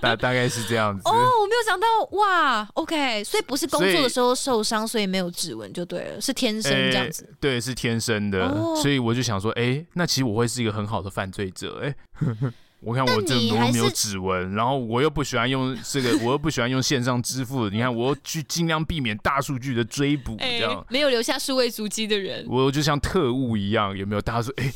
[0.00, 1.08] 大大概是这样子。
[1.08, 7.26] 哦，我没有想到哇，OK，所以不是工作的时候受伤，所以没有指纹就对了，是天生这样子。
[7.40, 11.94] 对，是天生的，所以我就想说，哎，那其实我会是一个很好的犯罪者，哎。
[12.80, 17.68] 我看我这么多没有指纹，然后我又不喜欢用这个，我又不喜欢用线上支付。
[17.70, 24.20] 你看，我又去尽量避免大数据的追捕，这样、欸、没有留下数位足迹的人，我就像特务一样，有没有？
[24.20, 24.72] 大家说，哎、欸。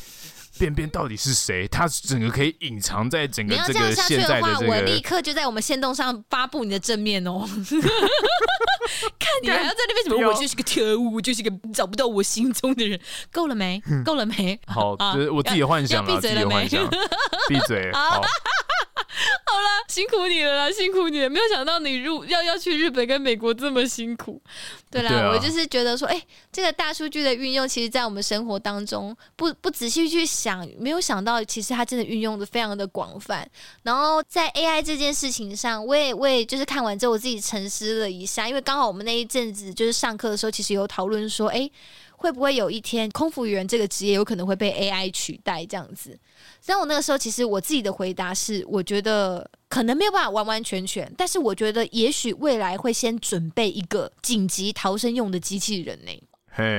[0.61, 1.67] 便便到底是谁？
[1.69, 4.71] 他整个可以隐藏在整个这个现在的这个。
[4.71, 7.49] 我立刻就在我们线动上发布你的正面哦。
[9.19, 10.29] 看你还要在那边什么？
[10.29, 13.01] 我就是个特务，我就是个找不到我心中的人。
[13.33, 13.83] 够了没？
[14.05, 14.61] 够了没？
[14.67, 16.87] 好，就是我自己的幻想啊，自己的幻想。
[17.49, 17.91] 闭嘴。
[17.97, 18.21] 好。
[19.45, 21.29] 好了，辛苦你了啦，辛苦你了。
[21.29, 24.41] 没有想到你入要要去日本跟美国这么辛苦。
[24.91, 33.49] 对啦，对啊、我就是觉得说，哎、欸，这个大数据的运用，其实，在我们生活当中，不不仔细去想，没有想到，其实它真的运用的非常的广泛。
[33.83, 41.73] 然后在 AI 这件事情上，我也我也就是看完之后，我自己沉思了一下，因为刚好我们那一阵子就是上课的时候，其实有讨论说，哎、欸，
[42.17, 46.19] 会不会有一天空服员这个职业有可能会被 AI 取代这样子？
[46.71, 56.23] 但我那个时候，其实我自己的回答是，我觉得可能没有办法完完全全，但是我觉得也许未来会先准备一个紧急逃生用的机器人呢、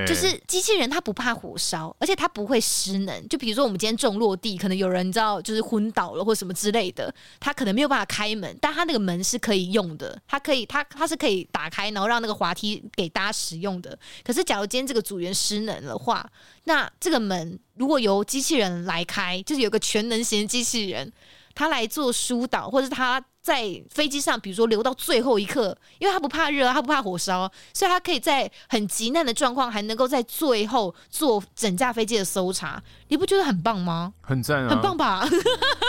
[0.05, 3.27] 就是机器人，它不怕火烧，而且它不会失能。
[3.27, 13.97] 就比如说，我们今天重落地，可能有人知道，就是昏倒了或什么之类的，它可能没有办法开门，但它那个门是可以用的，它可以，它它是可以打开，然后让那个滑梯给大家使用的。
[14.23, 16.29] 可是，假如今天这个组员失能的话，
[16.65, 21.11] 那这个门如果由机器人来开，就是有个全能型机器人，
[21.55, 23.23] 它来做疏导，或者是他。
[23.41, 32.81] 在飞机上，比如说留到最后一刻，因为他不怕热，他不怕火烧，所以他可以在很急难的状况，还能够在最后做整架飞机的搜查。
[33.07, 34.13] 你不觉得很棒吗？
[34.21, 35.27] 很赞啊，很棒吧？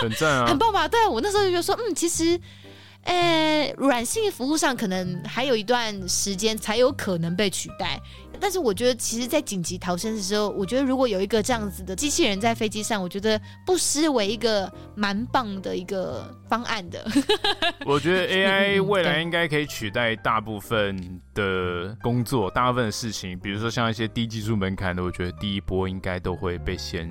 [0.01, 0.89] 很赞啊，很棒吧？
[0.89, 2.41] 对，我那时候就觉得说，嗯，其实，
[3.03, 8.01] 呃，软性服务上可能还有一段时间才有可能被取代。
[8.43, 17.07] 但是我觉得，其实，在紧急逃生的时候，我觉得如果有一个这样子的机器人在飞机上，我觉得不失为一个蛮棒的一个方案的。
[17.87, 27.09] 我觉得 AI 未来应该可以取代大部分的工作，大部分的事情，比如说像一些低技术门槛的，我觉得第一波应该都会被先。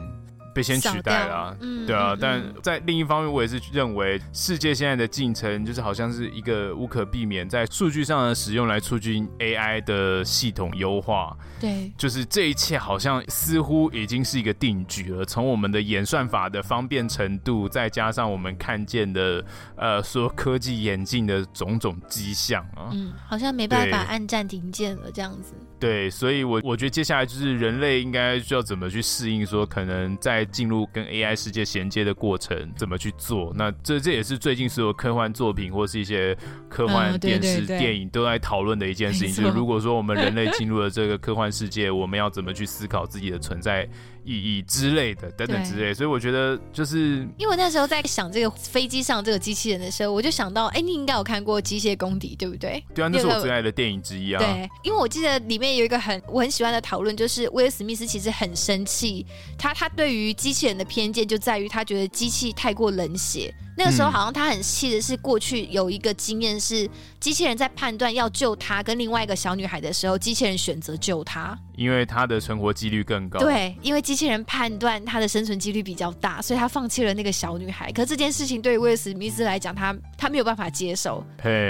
[0.53, 11.35] 被先取代了啊，嗯、对啊，嗯、但在另一方面，我也是认为世界现在的进程就是好像是一个无可避免在数据上的使用来促进 AI 的系统优化。
[11.59, 15.23] 对，就是这一切好像似乎已经是一个定局了。
[15.23, 19.43] 从我们的演算法的方便程度，再加上我们看见的
[19.75, 25.53] 呃说科技演进的种种迹象啊，嗯，好像没办法按暂停键了这样子。
[25.81, 33.51] 对，所以我我觉得接下来就是人类应该需要怎么去适应，说可能在进入跟 AI 世界衔接的过程，怎么去做？
[33.55, 36.37] 那这这也是最近所有科幻作品或是一些
[36.69, 39.43] 科幻电视电影都在讨论的一件事情。
[39.43, 43.89] 就是如果说我们人类进入了这个科幻世界， 我们要怎么去思考自己的存在？
[44.23, 52.81] 意义之类的，等等之类，所以我觉得就是，因为那时候在想这个飞机上这个机器人的时候，我就想到，哎、欸，你应该有看过《机械公敌》，对不对？
[52.95, 54.39] 对啊，那是我最爱的电影之一啊。
[54.39, 59.25] 对，因为我记得里面有一个很我很喜欢的讨论，就是威尔史密斯其实很生气，
[59.57, 63.51] 他他对于于机器人的偏见就在于他觉得机器太过冷血。
[63.77, 73.39] 那个时候好像他很气的是，过去有一个经验是，机器人在判断要救他跟另外一个小女孩的时候，机器人选择救他，因为他的存活几率更高。
[73.39, 77.91] 对，因为机器人判断他的生存几率比较大，所以他放弃了那个小女孩。
[77.91, 81.23] 可是这件事情对于威尔史密斯来讲，他他没有办法接受。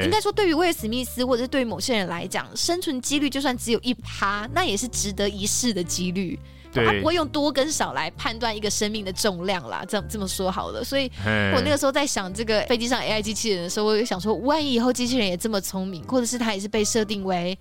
[0.03, 6.39] 应该说，对于威尔史密斯或者是对于某些人来讲，生存几率就算只有一趴，那也是值得一试的几率。
[6.71, 10.83] 对他不会用多跟少来判断一个生命的重量啦，这这么说好了。
[10.83, 11.11] 所以
[11.53, 17.57] 我那个时候在想这个飞机上 AI 机器人的时候，我就想说，万一以后机器人也这么聪明，或者是他也是被设定为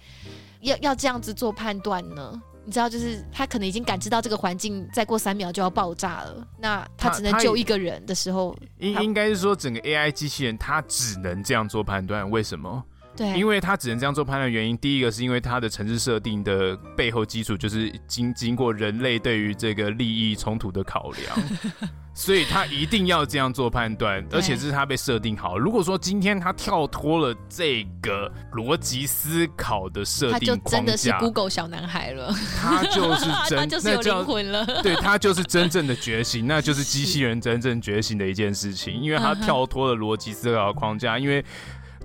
[0.61, 2.41] 要要这样子做判断呢？
[2.63, 12.85] 你知道，就是他可能已经感知到这个环境再过三秒就要爆炸了，那他只能救一个人的时候，应应该是说整个 AI 机器人它只能这样做判断，为什么？
[13.21, 21.39] 对，因为他只能这样做判断，原因第一个是因为他的城市设定的背后基础就是经经过人类对于这个利益冲突的考量，
[22.17, 25.59] 所以他一定要这样做判断，而且这是他被设定好。
[25.59, 41.45] 如果说今天他跳脱了这个逻辑思考的设定框架，他就真的是 Google 小男孩了，他就是 真，他就是有灵魂了，对，他就是真正的觉醒，那就是 机器人真正觉醒的一件事情，因为他跳脱了逻辑思考的框架，因为。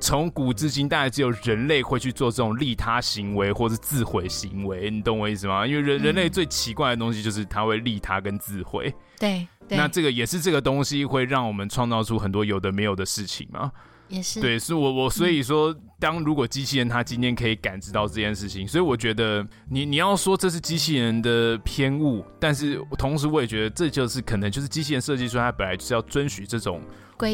[0.06, 5.66] 从古至今，大概只有人类会去做这种利他行为或是自毁行为，你懂我意思吗？
[5.66, 8.94] 因为人、嗯、人类最奇怪的东西就是他会利他跟自毁。
[9.20, 13.72] 对，那这个也是这个东西会让我们创造出很多有的没有的事情嘛。
[14.08, 14.40] 也是。
[14.40, 26.80] 对，是我我所以说，当如果机器人它今天可以感知到这件事情，所以我觉得你你要说这是机器人的偏误，但是同时我也觉得这就是可能就是机器人设计出来它本来就是要遵循这种。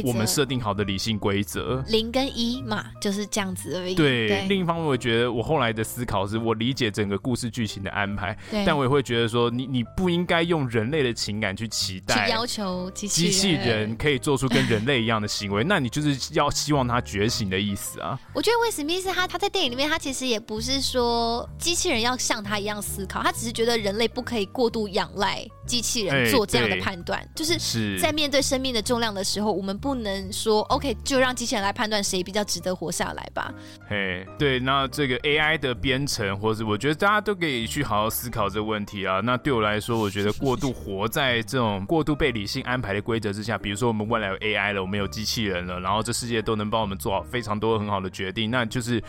[0.05, 3.95] 我们设定好的理性规则，零跟一嘛，就是这样子而已。
[3.95, 18.19] 对，对，另一方面，我觉得我后来的思考是，我理解整个故事剧情的安排，但我也会觉得说，你你不应该用人类的情感去期待，去要求机器机器人可以做出跟人类一样的行为，那你就是要希望他觉醒的意思啊。
[18.35, 29.70] 我觉得威尔史密斯他他在电影里面，他其实也不是说机器人要像他一样思考，他只是觉得人类不可以过度仰赖机器人做这样的判断，就是在面对生命的重量的时候，我们。
[29.77, 33.53] 不能说 OK，就让机器人来判断谁比较值得活下来吧。
[33.87, 39.19] 嘿，对，那这个 AI 的编程，或是我觉得大家都可以去好好思考这个问题啊。
[39.21, 49.01] 那对我来说，我觉得过度活在这种过度被理性安排的规则之下，比如说我们未来有 AI 了，我们有机器人了，然后这世界都能帮我们做好非常多很好的决定，那就是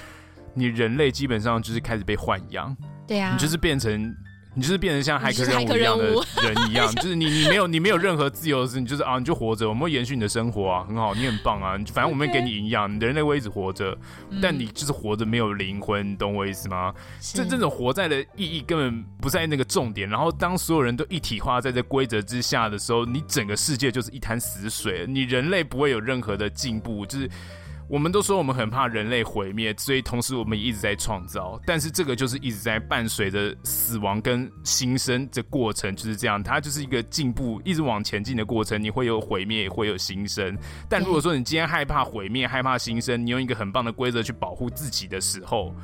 [0.55, 2.77] 你人类基本上就是开始被豢养。
[3.07, 4.15] 对啊，你就是变成。
[4.55, 6.05] 你就是变成像骇客任务一样的
[6.43, 13.97] 人一样， 就是你你没有你没有任何自由的事，你就是啊你就活着，我们会延续你的生活啊，很好，你很棒啊，反正我们会给你营养，你人类会一直活着，
[14.43, 16.93] 但你就是活着没有灵魂，你懂我意思吗？
[17.21, 20.09] 这这种活在的意义根本不在那个重点。
[20.09, 27.31] 然后当所有人都一体化在这规则之下的时候，你整个世界就是一滩死水，你人类不会有任何的进步，就是。
[27.93, 31.61] 我们都说我们很怕人类毁灭，所以同时我们也一直在创造。
[31.67, 38.83] 但是这个就是一直在伴随着死亡跟新生的过程，就是这样，它就是一个进步，一直往前进的过程。
[38.83, 40.57] 你会有毁灭，也会有新生。
[40.89, 45.75] 但如果说你今天害怕毁灭，害怕新生，你用一个很棒的规则去保护自己的时候。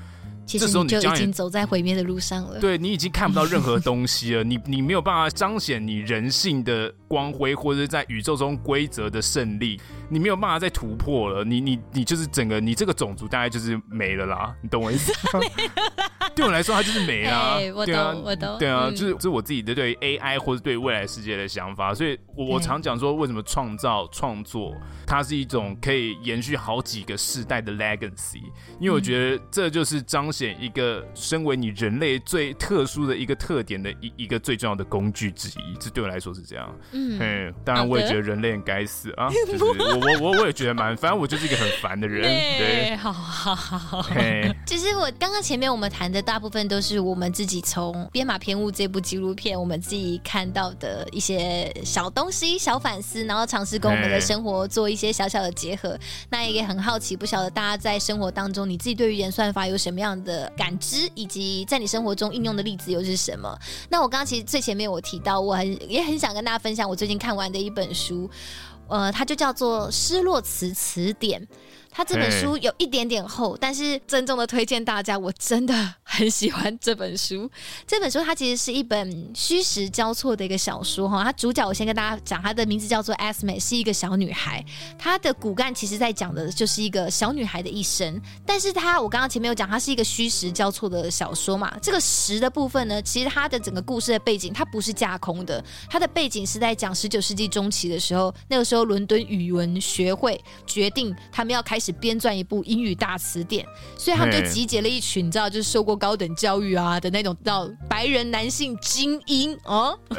[0.48, 2.58] 其实你就已经走在毁灭的路上了。
[2.58, 9.78] 对，你已经看不到任何 东西了，你你没有办法彰显你人性的光辉，或者是在宇宙中规则的胜利，
[10.08, 11.44] 你没有办法再突破了。
[11.44, 15.44] 你你你就是整个你这个种族大概就是没了啦，你懂我意思吗？
[16.38, 17.56] 对我来说，它就是没了。
[17.56, 18.58] 欸、 我懂，对啊，我懂。
[18.58, 21.92] 对啊，嗯、就是这是我自己的对 AI 或者对未来世界的想法。
[21.92, 24.74] 所以我我常讲说，为什么创造创作
[25.06, 28.42] 它是一种可以延续好几个世代的 legacy？
[28.78, 30.56] 因为我觉得这就是彰显。
[30.60, 36.74] 一个身为你人类最特殊的一个特点的一一个最重要的工具之一，这对我来说是这样。
[36.92, 42.22] 嗯，当然我也觉得人类很该死啊，就是我我我我也觉得蛮，反正我就是一个很烦的人。
[42.58, 44.02] 对，好好好。
[44.02, 55.98] 嘿，其实我刚刚前面我们谈的大部分都是我们自己从《编码偏误》这部纪录片我们自己看到的一些小东西、小反思，然后尝试跟我们的生活做一些小小的结合。
[56.28, 60.52] 那也很好奇，不晓得大家在生活当中，你自己对于演算法有什么样的？
[60.54, 63.58] 感知以及在你生活中应用的例子又是什么？
[63.88, 68.28] 那我刚刚其实最前面我提到，我很也很想跟大家分享我最近看完的一本书，
[68.88, 71.40] 呃，它就叫做《失落词词典》。
[71.98, 75.74] 它这本书有一点点厚，但是郑重的推荐大家，我真的
[76.04, 77.50] 很喜欢这本书。
[77.88, 81.24] 这本书它其实是一本虚实交错的一个小说哈。
[81.24, 84.64] 它主角我先跟大家讲，它的名字叫做 Esme，是一个小女孩。
[84.96, 91.76] 她的骨干其实在讲的就是一个小女孩的一生，但是她我刚刚前面有讲，它是一个虚实交错的小说嘛。
[91.82, 103.66] 这个实的部分呢，其实它的整个故事的背景它不是架空的，它的背景是在讲十九世纪中期的时候，那个时候伦敦语文学会决定他们要开始编撰一部英语大词典，
[103.96, 109.98] 所以他们就集结了一群你知道，就是受过高等教育啊的那种，叫白人男性精英哦，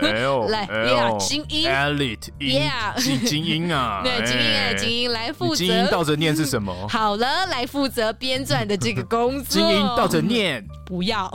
[0.50, 6.74] 来，yeah，精英，elite，yeah，精英啊， 对，精英啊，精英来负责，精英倒着念是什么？
[6.90, 11.32] 好了，来负责编撰的这个工作，精英倒着念，不要。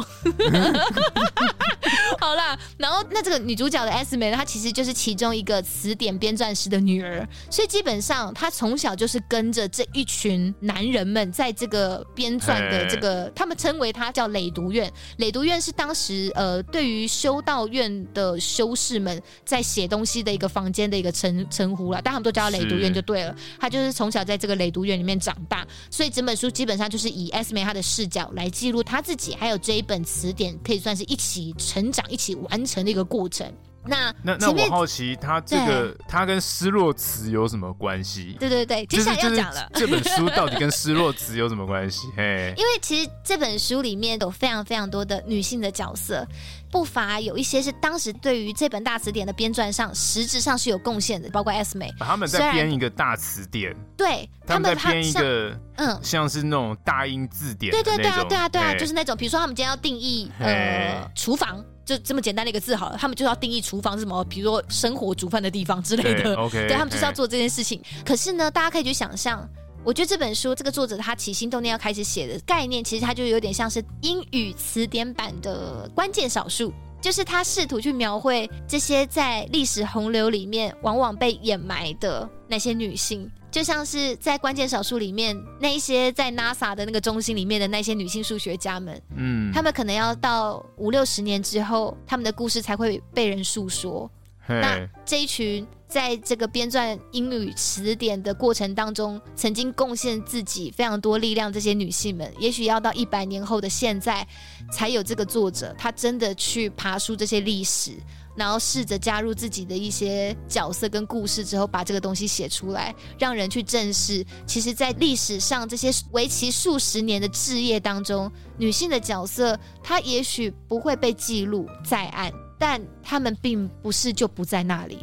[2.25, 14.91] 好啦，然后那这个女主角的 Esme 呢，她其实就是其中一个词典编撰师的女儿，所以基本上她从小就是跟着这一群男人们在这个编撰的这个，他们称为她叫累读院。
[15.18, 23.37] 累读院是当时呃对于修道院的修士们在写东西的一个房间的一个称称呼了，但他们都叫她累读院就对了。
[23.61, 32.03] 她就是从小在这个累读院里面长大，所以整本书基本上就是以 Esme 她的视角来记录她自己，还有这一本词典可以算是一起成长。
[32.15, 33.53] 一起完成的一个过程。
[33.87, 38.35] 那那那我好奇，他这个他跟失落词有什么关系？
[38.41, 39.69] 对对对，接下来要讲了。
[39.75, 42.07] 这本书到底跟失落词有什么关系？
[42.17, 46.27] 嘿，因为其实这本书里面有非常非常多的女性的角色，
[46.75, 51.89] 不乏有一些是当时对于这本大词典的编撰上实质上是有贡献的，包括 Esme。
[52.01, 57.70] 他们在编一个大词典，对，他们在编一个嗯，像是那种大英字典。
[57.70, 61.64] 对对对啊对啊对啊，就是那种，比如说他们今天要定义呃厨房。
[61.85, 66.35] 就这么简单的一个字好了，他们就要定义厨房是什么，比如说生活煮饭的地方之类的。
[66.35, 67.79] OK，对他们就是要做这件事情。
[68.07, 69.47] 可是呢，大家可以去想象，
[69.85, 83.30] 我觉得这本书这个作者他起心动念要开始写的概念，其实他就有点像是英语词典版的关键少数，就是他试图去描绘这些在历史洪流里面往往被掩埋的那些女性。
[83.51, 94.11] 就像是在关键少数里面，那一些在 NASA 的那个中心里面的那些女性数学家们，嗯，他们可能要到五六十年之后，他们的故事才会被人诉说。
[94.49, 95.64] 那这一群
[95.95, 104.27] 在这个编撰英语词典的过程当中，曾经贡献自己非常多力量，这些女性们，也许要到一百年后的现在，
[104.73, 107.93] 才有这个作者，他真的去爬书这些历史。
[108.35, 114.27] 然后试着加入自己的一些角色跟故事之后，把这个东西写出来，让人去正视。
[114.45, 118.29] 其实，在历史上这些为期数十年的置业当中，
[118.59, 124.99] 女性的角色，她也许不会被记录在案，但她们并不是就不在那里，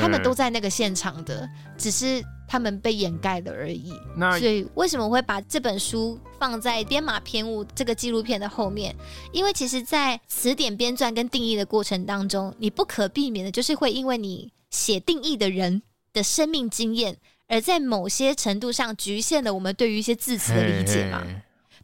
[0.00, 2.24] 她们都在那个现场的，只是。
[2.48, 3.92] 他们被掩盖了而已。
[4.16, 8.94] 那所以为什么我会把这本书放在《编码偏误》这个纪录片的后面？
[9.32, 15.82] 因为其实，在词典编撰跟定义的过程当中，你不可避免的就是会因为你写定义的人
[16.12, 17.16] 的生命经验，
[17.48, 21.26] 而在某些程度上局限了我们对于一些字词的理解嘛。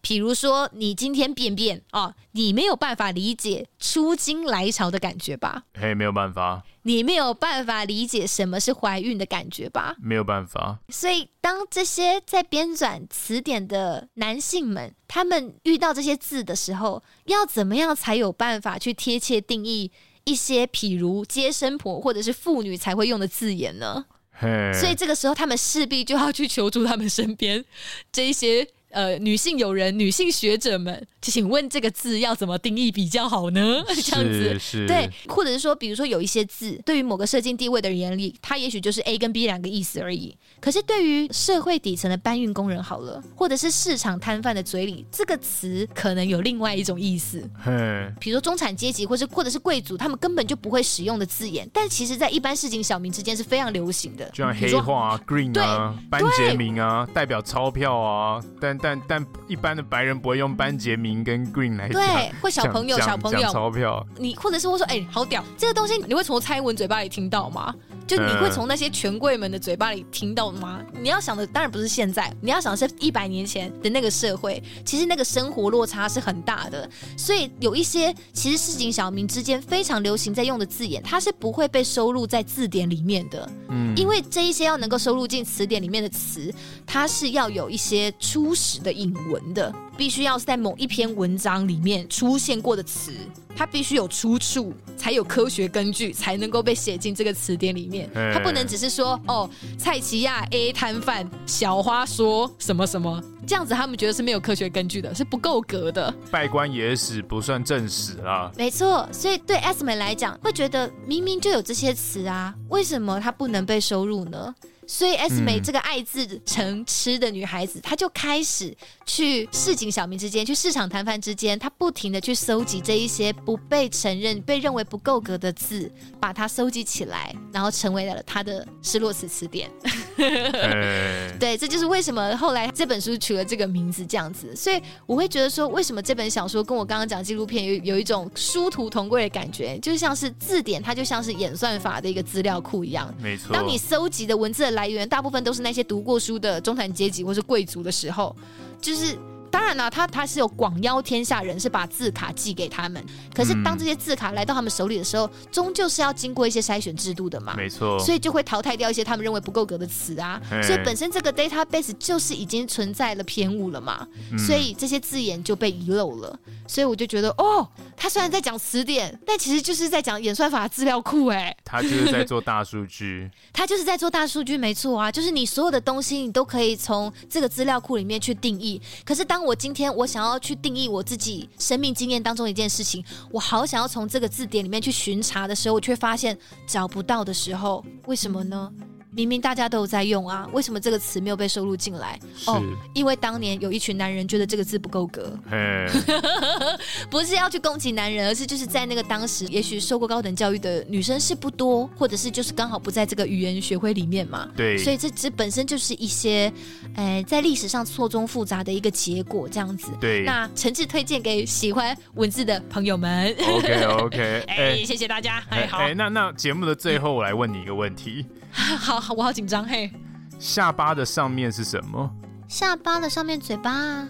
[0.02, 5.62] 比如说，你今天便便啊，你没有办法理解出经来潮的感觉吧？
[5.74, 6.64] 嘿，没有办法。
[6.82, 9.94] 你没有办法理解什么是怀孕的感觉吧？
[10.02, 10.80] 没有办法。
[10.88, 19.92] 所以，当这些在编纂词典的男性们，他们遇到这些字的时候，要怎么样才有办法去贴切定义
[20.24, 24.04] 一些，譬如接生婆或者是妇女才会用的字眼呢？
[24.32, 27.64] 嘿所以，这个时候他们势必就要去求助他们身边
[28.10, 28.66] 这一些。
[28.92, 33.82] 呃，女性友人、女性学者们，请问这个字要怎么定义比较好呢？
[34.04, 40.36] 这样子，是对，或者是说，比如说有一些字，对于某个社经地位的人眼里，它也许就是 A 跟 B 两个意思而已。
[40.60, 47.42] 可是对于社会底层的搬运工人，好了，或者是市场摊贩的嘴里，这个词可能有另外一种意思。
[47.64, 47.72] 嘿，
[48.20, 54.28] 比如说中产阶级，或是或者是贵族，他们根本就不会使用的字眼，但其实在一般市井小民之间是非常流行的。
[54.34, 58.78] 就像黑化啊，green 啊，班杰明啊，代表钞票啊，但。
[58.82, 67.72] 但但一般的白人不会用班杰明跟 Green 来讲，对，或小朋友小朋友钞票，你或者是会说，哎、欸，好屌，这个东西你会从蔡英文嘴巴里听到吗？
[68.06, 70.80] 就你会从那些权贵们的嘴巴里听到吗？
[71.00, 76.88] 你要想的当然不是现在，你要想的是一百年前的那个社会，其实那个生活落差是很大的。
[77.16, 83.48] 所以有一些其实市井小民之间非常流行在用的字眼，它是不会被收录在字典里面的。
[83.68, 86.52] 嗯，因为这一些要能够收录进词典里面的词，
[86.86, 89.72] 它是要有一些初始的引文的。
[89.96, 93.12] 必须要是在某一篇文章里面出现过的词，
[93.54, 98.10] 它必须有出处，才有科学根据，才能够被写进这个词典里面。
[98.32, 106.12] 它不能只是说哦，蔡奇亚 A 摊贩小花说什么什么这样子，他们觉得是没有科学根据的，是不够格的。
[106.30, 108.50] 拜官野史不算正史啦。
[108.56, 114.54] 没错，所以对 Esme 来讲，会觉得明明就有这些词啊，为什么它不能被收入呢？
[114.92, 118.76] 所以 S 美这个爱字成痴的女孩子，嗯、她就开始
[119.06, 125.90] 去市井小民之间，去市场摊贩之间，她不停的去搜集这一些不被承认、被认为不够格的字，
[126.20, 129.70] 把它搜集起来，然后成为了她的失落词词典。
[130.18, 134.54] 欸、 对，这就是为什么后来这本书取了这个名字这样子。
[134.54, 143.12] 所以我会觉得说，为什么这本小说跟我刚刚讲纪录片有有一种殊途同归的感觉，就像是字典，它就像是演算法的一个资料库一样。
[143.18, 148.34] 没错，当你搜集的文字的来来源大部分都是那些读过书的中产阶级或是贵族的时候，
[148.80, 149.16] 就是。
[149.52, 153.04] 当然了，他他是有广邀天下人，是把字卡寄给他们。
[153.34, 157.54] 可是当这些字卡来到他们手里的时候，终究是要经过一些筛选制度的嘛。
[157.54, 157.98] 没错。
[157.98, 160.40] 所以就会淘汰掉一些他们认为不够格的词啊。
[160.62, 164.08] 所以本身这个 database 就是已经存在了偏误了嘛。
[164.38, 166.38] 所以这些字眼就被遗漏了。
[166.66, 171.26] 所以我就觉得，哦，他虽然在讲词典，但其实就是在讲演算法资料库。
[171.26, 173.30] 哎，他就是在做大数据。
[173.52, 175.12] 他就是在做大数据，没错啊。
[175.12, 178.80] 就是你所有的东西，你都可以从这个资料库里面去定义。
[179.04, 186.36] 可是当我今天我想要去定义我自己生命经验当中一件事情，我好想要从这个字典里面去巡查的时候，我却发现
[186.66, 188.72] 找不到的时候，为什么呢？
[189.14, 192.18] 明明大家都有在用啊，为什么这个词没有被收录进来？
[192.46, 192.62] 哦，
[192.94, 195.38] 因为当年有一群男人觉得这个字不够格。
[197.10, 204.48] 不是要去攻击男人，而是就是在那个当时，也许受过高等教育的女生是不多，或者是就是刚好不在这个语言学会里面嘛。
[204.56, 206.52] 对，所以这这本身就是一些，
[206.96, 209.90] 呃，在历史上错综复杂的一个结果，这样子。
[210.00, 213.34] 对，那诚挚推荐给喜欢文字的朋友们。
[213.46, 215.42] OK OK， 哎、欸，谢谢大家。
[215.50, 218.24] 哎，好，哎，那那节目的最后，我来问你一个问题。
[218.78, 219.00] 好。
[219.00, 219.90] 好，我好紧张嘿。
[220.38, 222.10] 下巴的上面是什么？
[222.48, 224.08] 下巴的上面嘴巴啊。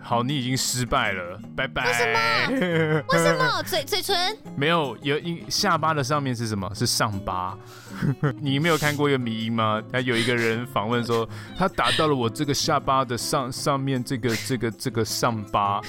[0.00, 1.86] 好，你已经失败了，拜拜。
[1.86, 3.02] 为什么？
[3.08, 3.62] 为什么？
[3.62, 4.36] 嘴嘴唇？
[4.54, 6.70] 没有，有一下巴的上面是什么？
[6.74, 7.56] 是上巴。
[8.38, 9.82] 你没有看过一个迷因吗？
[9.90, 11.26] 他有一个人访问说，
[11.56, 15.80] 他打到了我这个下巴的上上面这个这个这个上巴。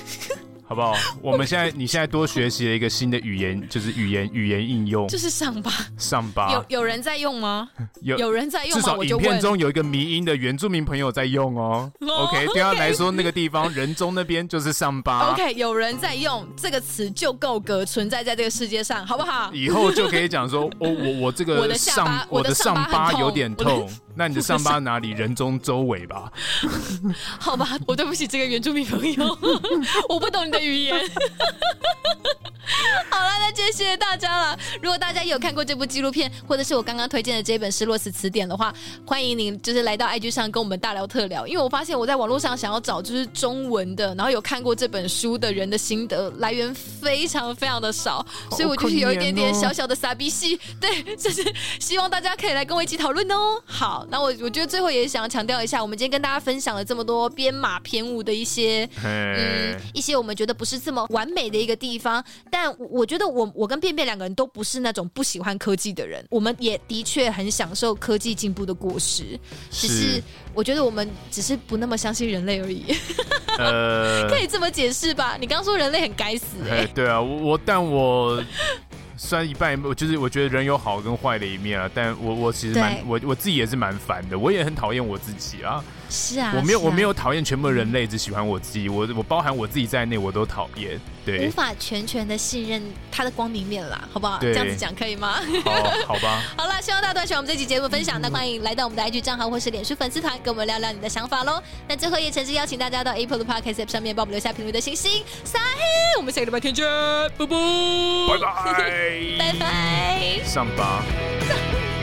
[0.68, 0.96] 好不好？
[1.22, 5.72] 我们现在，你现在多学习了一个新的语言，就是语言语言应用，就是上巴。
[5.98, 7.70] 上巴有有人在用吗？
[8.02, 8.82] 有有人在用吗？
[8.82, 11.92] 至少影片中有一个迷音的原住民朋友在用哦。
[12.02, 15.32] OK，对他来说，那个地方人中那边就是上巴。
[15.34, 19.52] OK，有人在用这个词就够格存在在这个世界上，好不好？
[19.54, 23.88] 以后就可以讲说， 哦我我这个上我的上巴有点痛。
[24.18, 25.12] 那你的上巴哪里？
[25.12, 26.32] 人中周围吧。
[27.38, 29.38] 好吧，我对不起这个原住民朋友，
[30.08, 30.96] 我不懂你的语言。
[33.10, 34.58] 好了，那谢谢大家了。
[34.82, 38.74] 如果大家有看过这部纪录片，或者是我刚刚推荐的这本《失落词词典》的话，
[39.06, 41.46] 欢迎您就是来到 IG 上跟我们大聊特聊。
[41.46, 50.60] 因为我发现我在网络上想要找就是中文的，然后有看过这本书的人的心得来源非常非常的少，所以我就是有一点点小小的傻逼戏。
[50.82, 51.44] 对，就是
[51.80, 53.62] 希望大家可以来跟我一起讨论哦。
[53.66, 54.06] 好。
[54.10, 69.40] 那我我觉得最后也想要强调一下，我们今天跟大家分享了这么多编码偏误的一些嗯一些我们觉得不是这么完美的一个地方，但我觉得我我跟便便两个人都不是那种不喜欢科技的人，我们也的确很享受科技进步的果实，
[69.72, 70.22] 只是
[70.54, 72.96] 我觉得我们只是不那么相信人类而已。
[73.58, 75.38] 呃， 可以这么解释吧？
[75.40, 78.44] 你刚刚说人类很该死，欸，哎，对啊，我我但我。
[79.18, 85.82] 算一半，我就是我觉得人有好跟坏的一面啊，但我我其实蛮我我自己也是蛮烦的，我也很讨厌我自己啊。
[86.10, 88.88] 是啊，我没有、啊、我没有讨厌全部人类，只喜欢我自己。
[88.90, 91.00] 我我包含我自己在内，我都讨厌。
[91.26, 94.38] 对，无法全权的信任他的光明面啦，好不好？
[94.40, 95.40] 这样子讲可以吗？
[95.64, 95.72] 好，
[96.08, 96.44] 好吧。
[96.56, 98.22] 好了，希望大家都喜欢我们这期节目分享。
[98.22, 101.62] 那欢迎来到我们的 IG 账号或是脸书粉丝团，跟我们聊聊你的想法喽。
[101.88, 105.24] 那最后也诚挚邀请大家到 Apple 的 Podcast App 上面帮我们留下评论的星星。
[105.44, 105.82] 撒嘿，
[106.18, 106.86] 我们下个礼拜天见，
[107.38, 107.58] 拜拜，
[108.28, 110.44] 拜拜， 拜拜。
[110.44, 111.04] 上巴，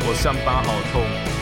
[0.04, 1.41] 我上巴好痛。